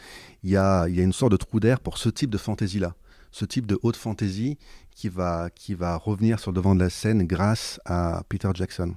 [0.43, 2.95] il y a, y a une sorte de trou d'air pour ce type de fantaisie-là,
[3.30, 4.59] ce type de haute fantaisie
[4.95, 8.95] qui va, qui va revenir sur le devant de la scène grâce à Peter Jackson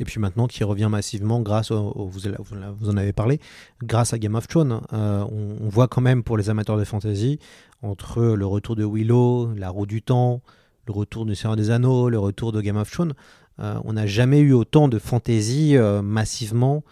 [0.00, 3.38] et puis maintenant qui revient massivement grâce, au, vous, en avez parlé,
[3.82, 4.80] grâce à Game of Thrones.
[4.94, 7.38] Euh, on, voit quand même pour les amateurs de fantasy,
[7.82, 10.40] entre le retour de Willow, la roue du temps,
[10.86, 13.12] le retour du Seigneur des Anneaux, le retour de Game of Thrones,
[13.60, 16.82] euh, on n'a jamais eu autant de fantasy euh, massivement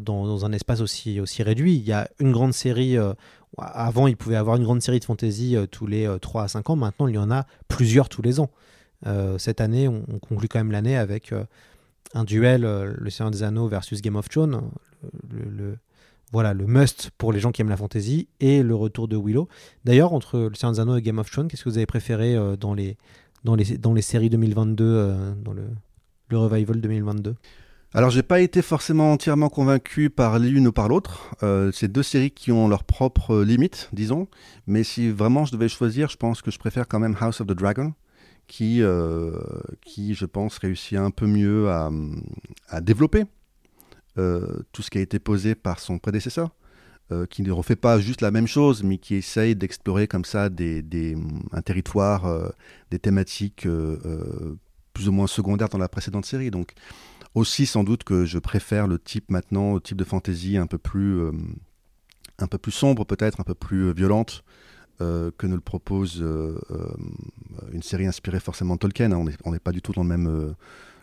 [0.00, 1.76] dans, un espace aussi, réduit.
[1.76, 2.96] Il y a une grande série,
[3.56, 6.74] avant il pouvait avoir une grande série de fantasy tous les 3 à 5 ans,
[6.74, 8.50] maintenant il y en a plusieurs tous les ans.
[9.38, 11.32] cette année, on conclut quand même l'année avec
[12.14, 14.62] un duel, euh, Le Seigneur des Anneaux versus Game of Thrones,
[15.30, 15.76] le,
[16.32, 19.48] voilà, le must pour les gens qui aiment la fantasy, et le retour de Willow.
[19.84, 22.34] D'ailleurs, entre Le Seigneur des Anneaux et Game of Thrones, qu'est-ce que vous avez préféré
[22.34, 22.96] euh, dans, les,
[23.44, 25.64] dans, les, dans les séries 2022, euh, dans le,
[26.28, 27.34] le revival 2022
[27.94, 31.34] alors, j'ai pas été forcément entièrement convaincu par l'une ou par l'autre.
[31.72, 34.28] c'est deux séries qui ont leurs propres limites, disons.
[34.66, 37.46] Mais si vraiment je devais choisir, je pense que je préfère quand même House of
[37.46, 37.94] the Dragon,
[38.48, 39.30] qui, euh,
[39.82, 43.24] qui, je pense, réussit un peu mieux à, développer
[44.16, 46.50] euh, tout ce qui a été posé par son prédécesseur,
[47.12, 50.48] euh, qui ne refait pas juste la même chose, mais qui essaye d'explorer comme ça
[50.48, 51.16] des, des,
[51.52, 52.50] un territoire,
[52.90, 53.68] des thématiques
[54.94, 56.50] plus ou moins secondaires dans la précédente série.
[56.50, 56.72] Donc
[57.34, 60.78] aussi sans doute que je préfère le type maintenant, le type de fantasy un peu
[60.78, 61.20] plus,
[62.38, 64.42] un peu plus sombre peut-être, un peu plus violente,
[65.00, 66.88] euh, que ne le propose euh, euh,
[67.72, 69.12] une série inspirée forcément de Tolkien.
[69.12, 69.24] Hein.
[69.44, 70.54] On n'est pas du tout dans le même,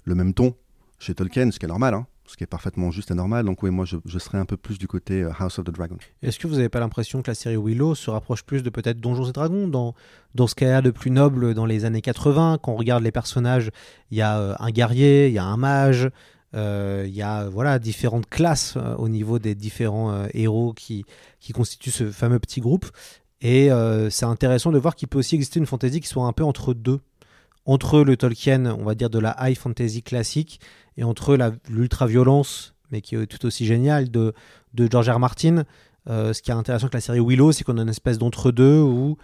[0.03, 0.53] le même ton
[0.99, 2.05] chez Tolkien, ce qui est normal, hein.
[2.25, 3.45] ce qui est parfaitement juste et normal.
[3.45, 5.95] Donc oui, moi je, serais un peu plus du côté House of the Dragon.
[6.21, 8.99] Est-ce que vous n'avez pas l'impression que la série Willow se rapproche plus de peut-être
[8.99, 9.95] Donjons et Dragons dans,
[10.33, 13.01] dans ce qu'il y a de plus noble dans les années 80 Quand on regarde
[13.01, 13.71] les personnages,
[14.11, 16.09] il y a un guerrier, il y a un mage,
[16.53, 21.05] il y a voilà différentes classes au niveau des différents héros qui,
[21.39, 22.87] qui constituent ce fameux petit groupe.
[23.47, 26.33] Et euh, c'est intéressant de voir qu'il peut aussi exister une fantasy qui soit un
[26.33, 27.01] peu entre deux.
[27.67, 30.59] Entre le Tolkien, on va dire, de la high fantasy classique,
[30.97, 31.37] et entre
[31.69, 34.33] l'ultra-violence, mais qui est tout aussi géniale, de,
[34.75, 35.19] George R.
[35.19, 35.63] Martin.
[36.09, 38.79] Euh, ce qui est intéressant avec la série Willow, c'est qu'on a une espèce d'entre-deux
[38.79, 39.15] où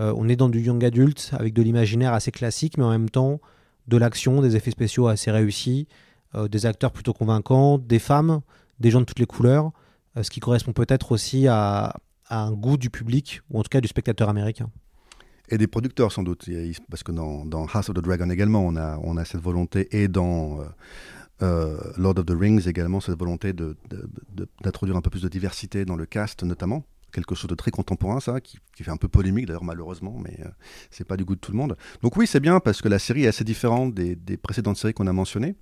[0.00, 3.10] euh, on est dans du young adult, avec de l'imaginaire assez classique, mais en même
[3.10, 3.40] temps
[3.86, 5.86] de l'action, des effets spéciaux assez réussis,
[6.50, 8.40] des acteurs plutôt convaincants, des femmes,
[8.80, 9.70] des gens de toutes les couleurs,
[10.20, 11.94] ce qui correspond peut-être aussi à,
[12.30, 14.70] un goût du public, ou en tout cas du spectateur américain.
[15.50, 16.48] Et des producteurs sans doute,
[16.90, 20.08] parce que dans, House of the Dragon également, on a, on a cette volonté, et
[20.08, 20.64] dans euh,
[21.42, 25.96] euh, Lord of the Rings également, cette volonté d'introduire un peu plus de diversité dans
[25.96, 26.84] le cast notamment.
[27.10, 30.48] Quelque chose de très contemporain, ça, qui, fait un peu polémique d'ailleurs, malheureusement, mais euh,
[30.90, 31.78] c'est pas du goût de tout le monde.
[32.02, 34.92] Donc, oui, c'est bien parce que la série est assez différente des, des précédentes séries
[34.92, 35.56] qu'on a mentionnées.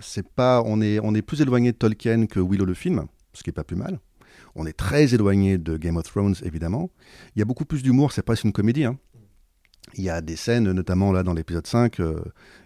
[0.00, 3.04] c'est pas, on, est, on est plus éloigné de Tolkien que Willow le film,
[3.34, 4.00] ce qui est pas plus mal.
[4.54, 6.90] On est très éloigné de Game of Thrones, évidemment.
[7.34, 8.84] Il y a beaucoup plus d'humour, c'est presque une comédie.
[8.84, 8.98] Hein.
[9.94, 12.20] Il y a des scènes, notamment là dans l'épisode 5, euh,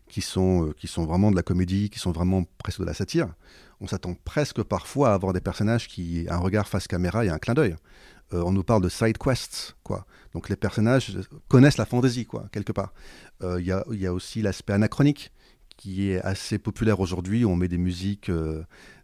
[0.08, 2.94] qui, sont, euh, qui sont vraiment de la comédie, qui sont vraiment presque de la
[2.94, 3.34] satire.
[3.80, 7.38] On s'attend presque parfois à avoir des personnages qui, un regard face caméra et un
[7.38, 7.76] clin d'œil.
[8.32, 10.06] euh, on nous parle de side quests, quoi.
[10.32, 11.16] Donc les personnages
[11.48, 12.92] connaissent la fantasy, quoi, quelque part.
[13.42, 15.30] Il y, a, y, a, aussi l'aspect anachronique
[15.76, 17.44] qui est assez populaire aujourd'hui.
[17.44, 18.30] On met des musiques,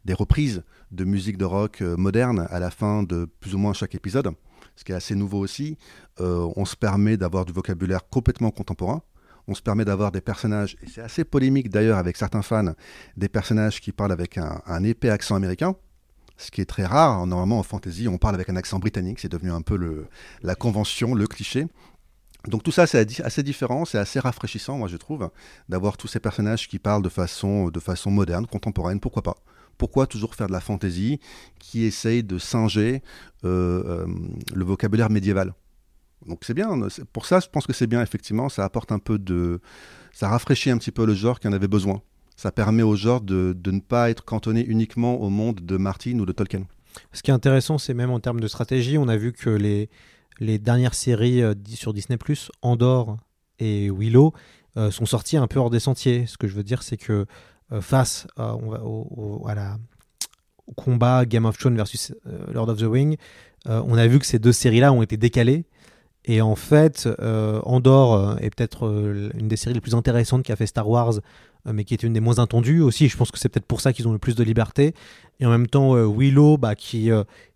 [0.04, 3.72] des reprises de musique de rock euh, moderne à la fin de plus ou moins
[3.72, 4.30] chaque épisode,
[4.76, 5.76] ce qui est assez nouveau aussi.
[6.20, 9.02] Euh, on se permet d'avoir du vocabulaire complètement contemporain.
[9.46, 12.74] On se permet d'avoir des personnages, et c'est assez polémique d'ailleurs avec certains fans,
[13.16, 15.74] des personnages qui parlent avec un, épais accent américain,
[16.36, 17.26] ce qui est très rare.
[17.26, 20.06] Normalement, en fantasy, on parle avec un accent britannique, c'est devenu un peu
[20.42, 21.66] la convention, le cliché.
[22.46, 25.30] Donc tout ça, c'est assez différent, c'est assez rafraîchissant, moi je trouve,
[25.68, 27.70] d'avoir tous ces personnages qui parlent de façon
[28.06, 29.36] moderne, contemporaine, pourquoi pas
[29.80, 31.20] Pourquoi toujours faire de la fantaisie
[31.58, 33.02] qui essaye de singer
[33.46, 34.06] euh, euh,
[34.54, 35.54] le vocabulaire médiéval
[36.26, 36.68] Donc c'est bien,
[37.14, 39.58] pour ça je pense que c'est bien, effectivement, ça apporte un peu de...
[40.12, 42.02] ça rafraîchit un petit peu le genre qui en avait besoin.
[42.36, 46.26] Ça permet au genre de, ne pas être cantonné uniquement au monde de Martin ou
[46.26, 46.66] de Tolkien.
[47.14, 50.58] Ce qui est intéressant, c'est même en termes de stratégie, on a vu que les
[50.58, 52.18] dernières séries euh, sur Disney
[52.60, 53.16] Andorre
[53.58, 54.34] et Willow,
[54.90, 56.26] sont sorties un peu hors des sentiers.
[56.26, 57.26] Ce que je veux dire, c'est que
[57.80, 59.78] face on va, au, à la,
[60.76, 62.14] combat Game of Thrones versus
[62.52, 63.16] Lord of the Ring,
[63.66, 65.64] on a vu que ces deux séries-là ont été décalées.
[66.26, 67.08] Et en fait,
[67.64, 71.14] Andorre est peut-être une des séries les plus intéressantes qu'a fait Star Wars,
[71.64, 73.08] mais qui est une des moins attendues aussi.
[73.08, 74.94] Je pense que c'est peut-être pour ça qu'ils ont le plus de liberté.
[75.40, 77.10] Et en même temps, Willow, bah, qui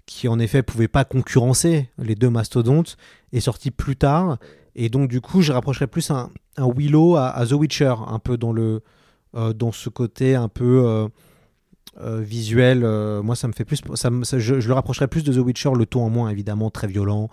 [0.06, 2.96] qui en effet pouvait pas concurrencer les deux mastodontes,
[3.32, 4.38] est sorti plus tard.
[4.74, 8.52] Et donc du coup, je rapprocherais plus un, Willow à, The Witcher, un peu dans,
[8.52, 8.80] le, euh,
[9.34, 11.08] dans ce côté un peu euh,
[12.00, 12.80] euh, visuel.
[13.22, 13.80] moi, ça me fait plus...
[13.94, 17.28] Ça, je, le rapprocherais plus de The Witcher, le ton en moins, évidemment, très violent.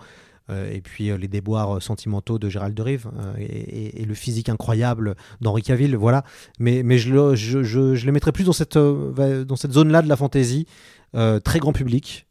[0.50, 5.96] et puis les déboires sentimentaux de Gérald de Rive et, le physique incroyable d'Henri Cavill,
[5.96, 6.24] voilà.
[6.58, 10.08] Mais, mais je, le, je, je, les mettrais plus dans cette, dans cette zone-là de
[10.08, 10.66] la fantaisie,
[11.12, 12.26] très grand public,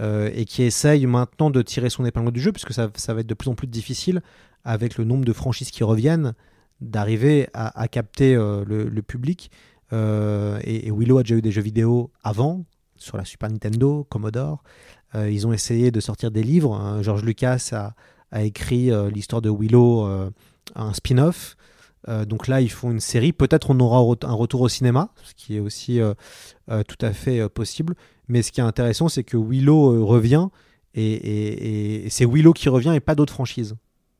[0.00, 3.20] euh, et qui essaye maintenant de tirer son épingle du jeu, puisque ça, ça, va
[3.20, 4.22] être de plus en plus difficile,
[4.64, 6.34] avec le nombre de franchises qui reviennent,
[6.80, 9.50] d'arriver à, capter euh, le, public.
[9.92, 12.64] Euh, et, Willow a déjà eu des jeux vidéo avant,
[12.96, 14.62] sur la Super Nintendo, Commodore.
[15.14, 17.00] Euh, ils ont essayé de sortir des livres.
[17.02, 17.94] George Lucas a,
[18.42, 20.06] écrit l'histoire de Willow,
[20.74, 21.56] un spin-off.
[22.26, 23.32] donc là, ils font une série.
[23.32, 25.98] Peut-être on aura un retour au cinéma, ce qui est aussi
[26.66, 27.94] tout à fait possible.
[28.28, 30.48] Mais ce qui est intéressant, c'est que Willow revient,
[30.92, 33.76] et, et c'est Willow qui revient et pas d'autres franchises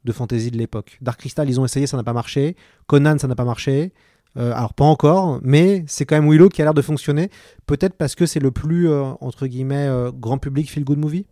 [0.08, 0.98] de fantasy de l'époque.
[1.00, 2.56] Dark Crystal, ils ont essayé, ça n'a pas marché.
[2.86, 3.92] Conan, ça n'a pas marché.
[4.36, 7.30] Euh, alors pas encore, mais c'est quand même Willow qui a l'air de fonctionner.
[7.66, 11.26] Peut-être parce que c'est le plus, euh, entre guillemets, euh, grand public feel-good movie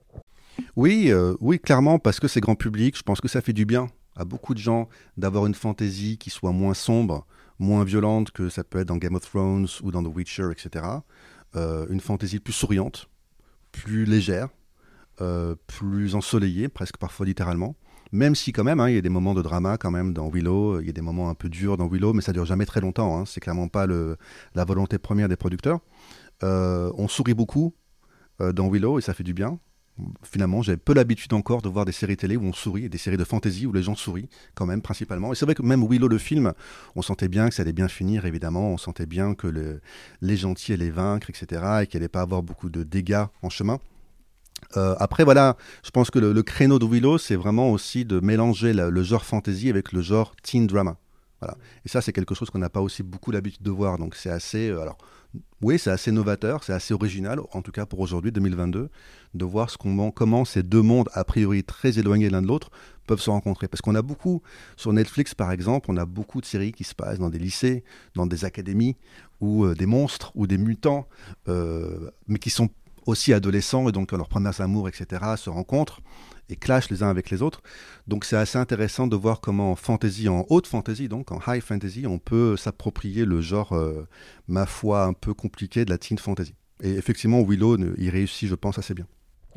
[0.76, 2.96] Oui, oui, clairement, parce que c'est grand public.
[2.96, 6.30] Je pense que ça fait du bien à beaucoup de gens d'avoir une fantasy qui
[6.30, 7.26] soit moins sombre,
[7.58, 10.84] moins violente que ça peut être dans Game of Thrones ou dans The Witcher, etc
[11.88, 13.08] une fantaisie plus souriante,
[13.72, 14.50] plus légère,
[15.66, 17.76] plus ensoleillée, presque parfois littéralement.
[18.12, 20.28] Même si quand même, hein, il y a des moments de drama quand même dans
[20.28, 22.66] Willow, il y a des moments un peu durs dans Willow, mais ça dure jamais
[22.66, 23.18] très longtemps.
[23.18, 25.80] Hein, c'est clairement pas la volonté première des producteurs.
[26.42, 27.74] Euh, on sourit beaucoup
[28.40, 29.58] euh, dans Willow et ça fait du bien
[30.22, 33.16] finalement, j'ai peu l'habitude encore de voir des séries télé où on sourit, des séries
[33.16, 35.32] de fantasy où les gens sourient quand même principalement.
[35.32, 36.52] Et c'est vrai que même Willow le film,
[36.94, 39.80] on sentait bien que ça allait bien finir, évidemment, on sentait bien que le,
[40.20, 43.80] les gentils allaient vaincre, etc., et qu'il allait pas avoir beaucoup de dégâts en chemin.
[44.76, 48.72] Euh, après, voilà, je pense que le, créneau de Willow, c'est vraiment aussi de mélanger
[48.72, 50.96] la, le genre fantasy avec le genre teen drama.
[51.40, 51.56] Voilà.
[51.84, 53.98] Et ça, c'est quelque chose qu'on n'a pas aussi beaucoup l'habitude de voir.
[53.98, 54.70] Donc, c'est assez.
[54.70, 54.96] Euh, alors,
[55.60, 58.88] oui, c'est assez novateur, c'est assez original, en tout cas pour aujourd'hui, 2022,
[59.34, 62.70] de voir ce qu'on, comment ces deux mondes, a priori très éloignés l'un de l'autre,
[63.06, 63.68] peuvent se rencontrer.
[63.68, 64.42] Parce qu'on a beaucoup,
[64.76, 67.84] sur Netflix par exemple, on a beaucoup de séries qui se passent dans des lycées,
[68.14, 68.96] dans des académies,
[69.40, 71.06] où euh, des monstres ou des mutants,
[71.46, 72.70] mais qui sont
[73.06, 76.00] aussi adolescents et donc leurs premiers amours, etc., se rencontrent
[76.48, 77.62] et clashent les uns avec les autres.
[78.06, 81.62] Donc c'est assez intéressant de voir comment en fantasy, en haute fantasy, donc en high
[81.62, 84.06] fantasy, on peut s'approprier le genre, euh,
[84.48, 86.54] ma foi, un peu compliqué de la teen fantasy.
[86.82, 89.06] Et effectivement, Willow y réussit, je pense, assez bien.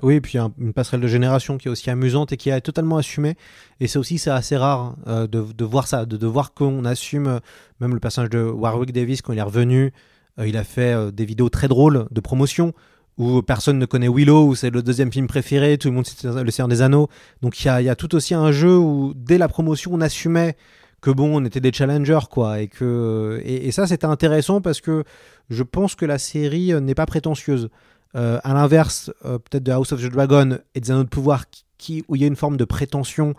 [0.02, 2.62] Oui, et puis un, une passerelle de génération qui est aussi amusante et qui est
[2.62, 3.36] totalement assumée.
[3.82, 7.42] Et c'est aussi c'est assez rare euh, de, voir ça, de, de voir qu'on assume,
[7.82, 9.92] même le personnage de Warwick Davis, quand il est revenu,
[10.40, 12.74] euh, il a fait des vidéos très drôles de promotion
[13.20, 16.28] où personne ne connaît Willow, où c'est le deuxième film préféré, tout le monde sait
[16.42, 17.10] Le Seigneur des Anneaux.
[17.42, 20.56] Donc il y a, tout aussi un jeu où, dès la promotion, on assumait
[21.02, 22.62] que bon, on était des challengers, quoi.
[22.62, 25.04] Et, que, et, ça, c'était intéressant parce que
[25.50, 27.70] je pense que la série n'est pas prétentieuse.
[28.16, 31.50] Euh, à l'inverse, euh, peut-être de House of the Dragon et des Anneaux de pouvoir,
[31.50, 33.36] qui, qui, où il y a une forme de prétention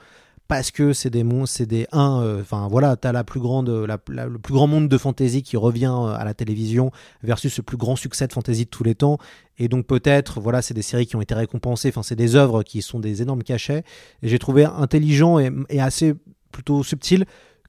[0.51, 4.01] parce que c'est des monstres, c'est des 1, enfin voilà, t'as la plus grande, la-
[4.27, 6.91] le plus grand monde de fantasy qui revient euh, à la télévision
[7.23, 9.19] versus le plus grand succès de fantasy de tous les temps.
[9.59, 12.65] Et donc peut-être, voilà, c'est des séries qui ont été récompensées, enfin c'est des œuvres
[12.65, 13.85] qui sont des énormes cachets.
[14.23, 16.15] Et j'ai trouvé intelligent et, assez
[16.51, 17.27] plutôt subtil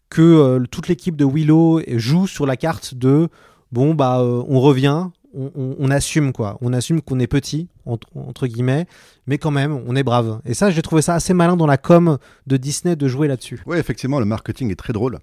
[0.10, 3.30] que euh, toute l'équipe de Willow joue sur la carte de
[3.72, 8.08] bon bah euh, on revient, on, on- assume quoi, on assume qu'on est petit entre,
[8.16, 8.86] entre guillemets,
[9.28, 10.42] mais quand même on est brave.
[10.46, 12.18] Et ça j'ai trouvé ça assez malin dans la com
[12.48, 13.62] de Disney de jouer là-dessus.
[13.66, 15.20] Oui, effectivement, le marketing est très drôle.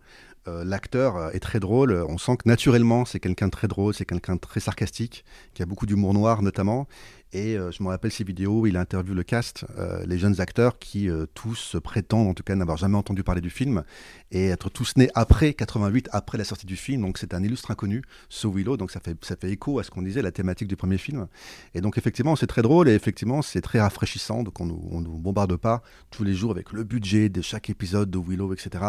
[0.46, 2.04] Euh, L'acteur euh, est très drôle.
[2.08, 5.24] On sent que naturellement, c'est quelqu'un de très drôle, c'est quelqu'un de très sarcastique,
[5.54, 6.86] qui a beaucoup d'humour noir notamment.
[7.32, 10.40] Et euh, je me rappelle ces vidéos où il interviewe le cast, euh, les jeunes
[10.40, 13.84] acteurs qui euh, tous prétendent en tout cas n'avoir jamais entendu parler du film
[14.30, 17.02] et être tous nés après 88, après la sortie du film.
[17.02, 18.78] Donc c'est un illustre inconnu, ce Willow.
[18.78, 21.28] Donc ça fait, ça fait écho à ce qu'on disait, la thématique du premier film.
[21.74, 24.42] Et donc effectivement, c'est très drôle et effectivement, c'est très rafraîchissant.
[24.42, 27.68] Donc on nous, on nous bombarde pas tous les jours avec le budget de chaque
[27.68, 28.84] épisode de Willow, etc.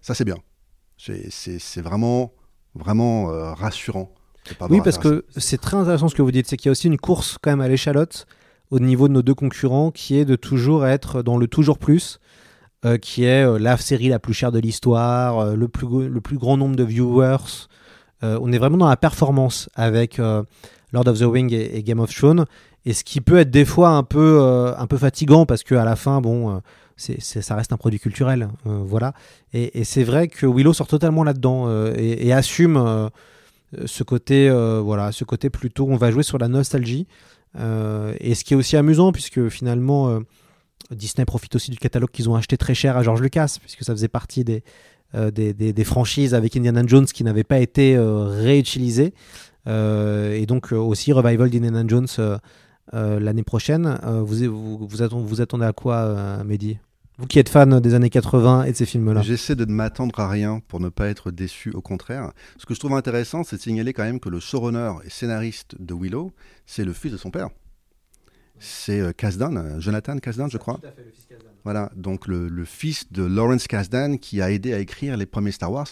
[0.00, 0.36] Ça c'est bien.
[1.00, 2.32] C'est- vraiment,
[2.74, 4.12] vraiment euh, rassurant.
[4.70, 6.86] Oui parce que c'est très intéressant ce que vous dites, c'est qu'il y a aussi
[6.88, 8.26] une course quand même à l'échalote
[8.70, 12.18] au niveau de nos deux concurrents qui est de toujours être dans le toujours plus.
[12.86, 16.20] euh, qui est euh, la série la plus chère de l'histoire, euh, le, plus, le
[16.22, 17.36] plus grand nombre de viewers.
[18.22, 22.14] On est vraiment dans la performance avec Lord of the Ring et, et Game of
[22.14, 22.44] Thrones.
[22.86, 24.42] Et ce qui peut être des fois un peu,
[24.76, 26.60] un peu fatigant parce qu'à la fin, bon,
[27.00, 28.48] ça reste un produit culturel.
[28.66, 29.14] euh, voilà.
[29.52, 33.08] Et, c'est vrai que Willow sort totalement là-dedans euh, et, assume euh,
[33.86, 34.50] ce côté,
[34.82, 37.06] voilà, ce côté plutôt, on va jouer sur la nostalgie.
[37.56, 40.20] Et ce qui est aussi amusant, puisque finalement,
[40.90, 43.92] Disney profite aussi du catalogue qu'ils ont acheté très cher à George Lucas, puisque ça
[43.92, 44.62] faisait partie des,
[45.14, 49.14] des, franchises avec Indiana Jones qui n'avaient pas été réutilisées.
[49.66, 52.08] Et donc aussi Revival d'Indiana Jones
[52.92, 54.00] l'année prochaine.
[54.24, 56.78] Vous, vous attendez à quoi, euh, Mehdi?
[57.20, 59.20] Vous qui êtes fan des années 80 et de ces films-là.
[59.20, 62.32] J'essaie de ne m'attendre à rien pour ne pas être déçu, au contraire.
[62.56, 65.74] Ce que je trouve intéressant, c'est de signaler quand même que le showrunner et scénariste
[65.78, 66.32] de Willow,
[66.64, 67.50] c'est le fils de son père.
[68.58, 70.80] C'est euh, Kasdan, euh, Jonathan Kasdan, je crois.
[71.64, 75.52] Voilà, donc le, le fils de Lawrence Kasdan qui a aidé à écrire les premiers
[75.52, 75.88] Star Wars,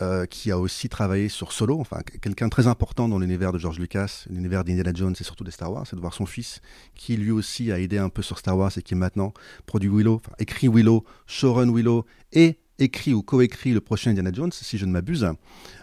[0.00, 3.78] euh, qui a aussi travaillé sur Solo, enfin quelqu'un très important dans l'univers de George
[3.78, 6.60] Lucas, l'univers d'Indiana Jones et surtout des Star Wars, c'est de voir son fils
[6.94, 9.32] qui lui aussi a aidé un peu sur Star Wars et qui maintenant
[9.66, 14.78] produit Willow, écrit Willow, showrun Willow et écrit ou coécrit le prochain Indiana Jones, si
[14.78, 15.28] je ne m'abuse.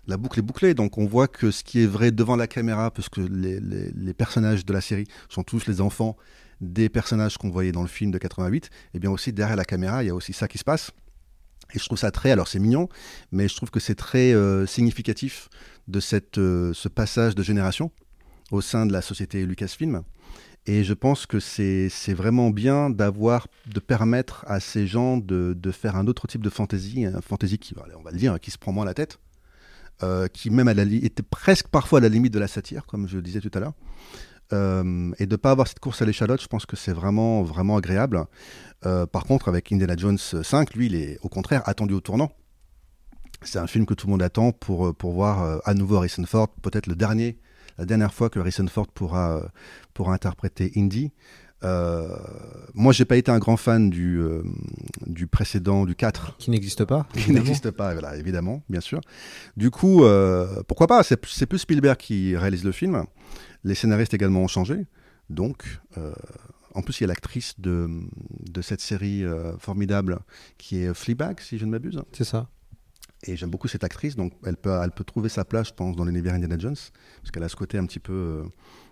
[0.07, 2.91] La boucle est bouclée, donc on voit que ce qui est vrai devant la caméra,
[2.91, 6.17] parce que les, les- les personnages de la série sont tous les enfants
[6.59, 10.03] des personnages qu'on voyait dans le film de 88, et bien aussi derrière la caméra,
[10.03, 10.91] il y a aussi ça qui se passe.
[11.73, 12.89] Et je trouve ça très, alors c'est mignon,
[13.31, 15.49] mais je trouve que c'est très euh, significatif
[15.87, 15.99] de
[16.37, 17.91] euh, ce passage de génération
[18.51, 20.03] au sein de la société Lucasfilm.
[20.65, 26.05] Et je pense que c'est vraiment bien de permettre à ces gens de, faire un
[26.07, 28.85] autre type de fantasy, un fantasy qui, on va le dire, qui se prend moins
[28.85, 29.19] la tête,
[30.03, 33.07] euh, qui même à la, était presque parfois à la limite de la satire, comme
[33.07, 33.73] je le disais tout à l'heure.
[34.51, 37.43] Euh, et de ne pas avoir cette course à l'échalote, je pense que c'est vraiment,
[37.43, 38.25] vraiment agréable.
[38.85, 42.31] Euh, par contre, avec Indiana Jones 5, lui, il est au contraire attendu au tournant.
[43.41, 46.25] C'est un film que tout le monde attend pour, euh, pour voir à nouveau Harrison
[46.25, 47.37] Ford, peut-être le dernier,
[47.77, 49.41] la dernière fois que Harrison Ford pourra,
[49.93, 51.11] pourra interpréter Indy.
[51.63, 52.07] Euh,
[52.73, 54.43] moi, j'ai pas été un grand fan du, euh,
[55.05, 56.37] du précédent, du 4.
[56.37, 57.07] Qui n'existe pas.
[57.13, 59.01] Qui n'existe pas, voilà, évidemment, bien sûr.
[59.57, 63.03] Du coup, euh, pourquoi pas c'est plus Spielberg qui réalise le film.
[63.63, 64.85] Les scénaristes également ont changé.
[65.29, 66.13] Donc, euh,
[66.73, 67.89] en plus, il y a l'actrice de,
[68.39, 70.19] de cette série euh, formidable
[70.57, 72.01] qui est Fleabag, si je ne m'abuse.
[72.13, 72.49] C'est ça.
[73.23, 75.95] Et j'aime beaucoup cette actrice, donc elle peut, elle peut trouver sa place, je pense,
[75.95, 76.77] dans l'univers Indiana Jones,
[77.21, 78.43] parce qu'elle a ce côté un petit peu, euh,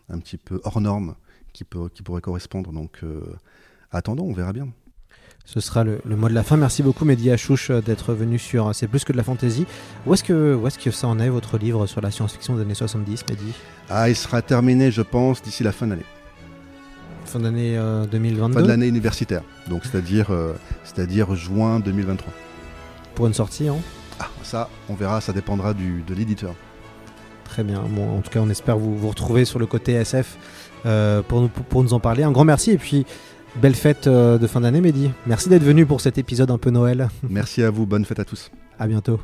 [0.10, 1.16] un petit peu hors norme
[1.54, 2.74] qui, peut, qui pourrait correspondre.
[2.74, 3.04] Donc,
[3.90, 4.68] attendons, on verra bien.
[5.48, 6.58] Ce sera le, le mot de la fin.
[6.58, 9.66] Merci beaucoup, Mehdi Achouch, euh, d'être venu sur C'est plus que de la fantaisie.
[10.06, 12.64] Où est-ce que, où est que ça en est, votre livre sur la science-fiction des
[12.64, 13.54] années 70, Mehdi?
[13.90, 16.04] Ah, il sera terminé, je pense, d'ici la fin d'année.
[17.24, 22.34] Fin d'année euh, 2022 Fin de l'année universitaire, donc c'est-à-dire euh, c'est-à-dire juin 2023.
[23.16, 23.78] Pour une sortie, hein?
[24.20, 26.56] Ah, ça, on verra, ça dépendra du, de l'éditeur.
[27.46, 27.84] Très bien.
[27.90, 30.38] Bon, en tout cas, on espère vous, vous retrouver sur le côté SF
[30.86, 32.24] euh, pour, nous, pour, pour nous en parler.
[32.24, 33.06] Un grand merci et puis
[33.62, 35.12] belle fête euh, de fin d'année, Mehdi.
[35.26, 37.10] Merci d'être venu pour cet épisode un peu Noël.
[37.30, 38.52] Merci à vous, bonne fête à tous.
[38.80, 39.20] À bientôt.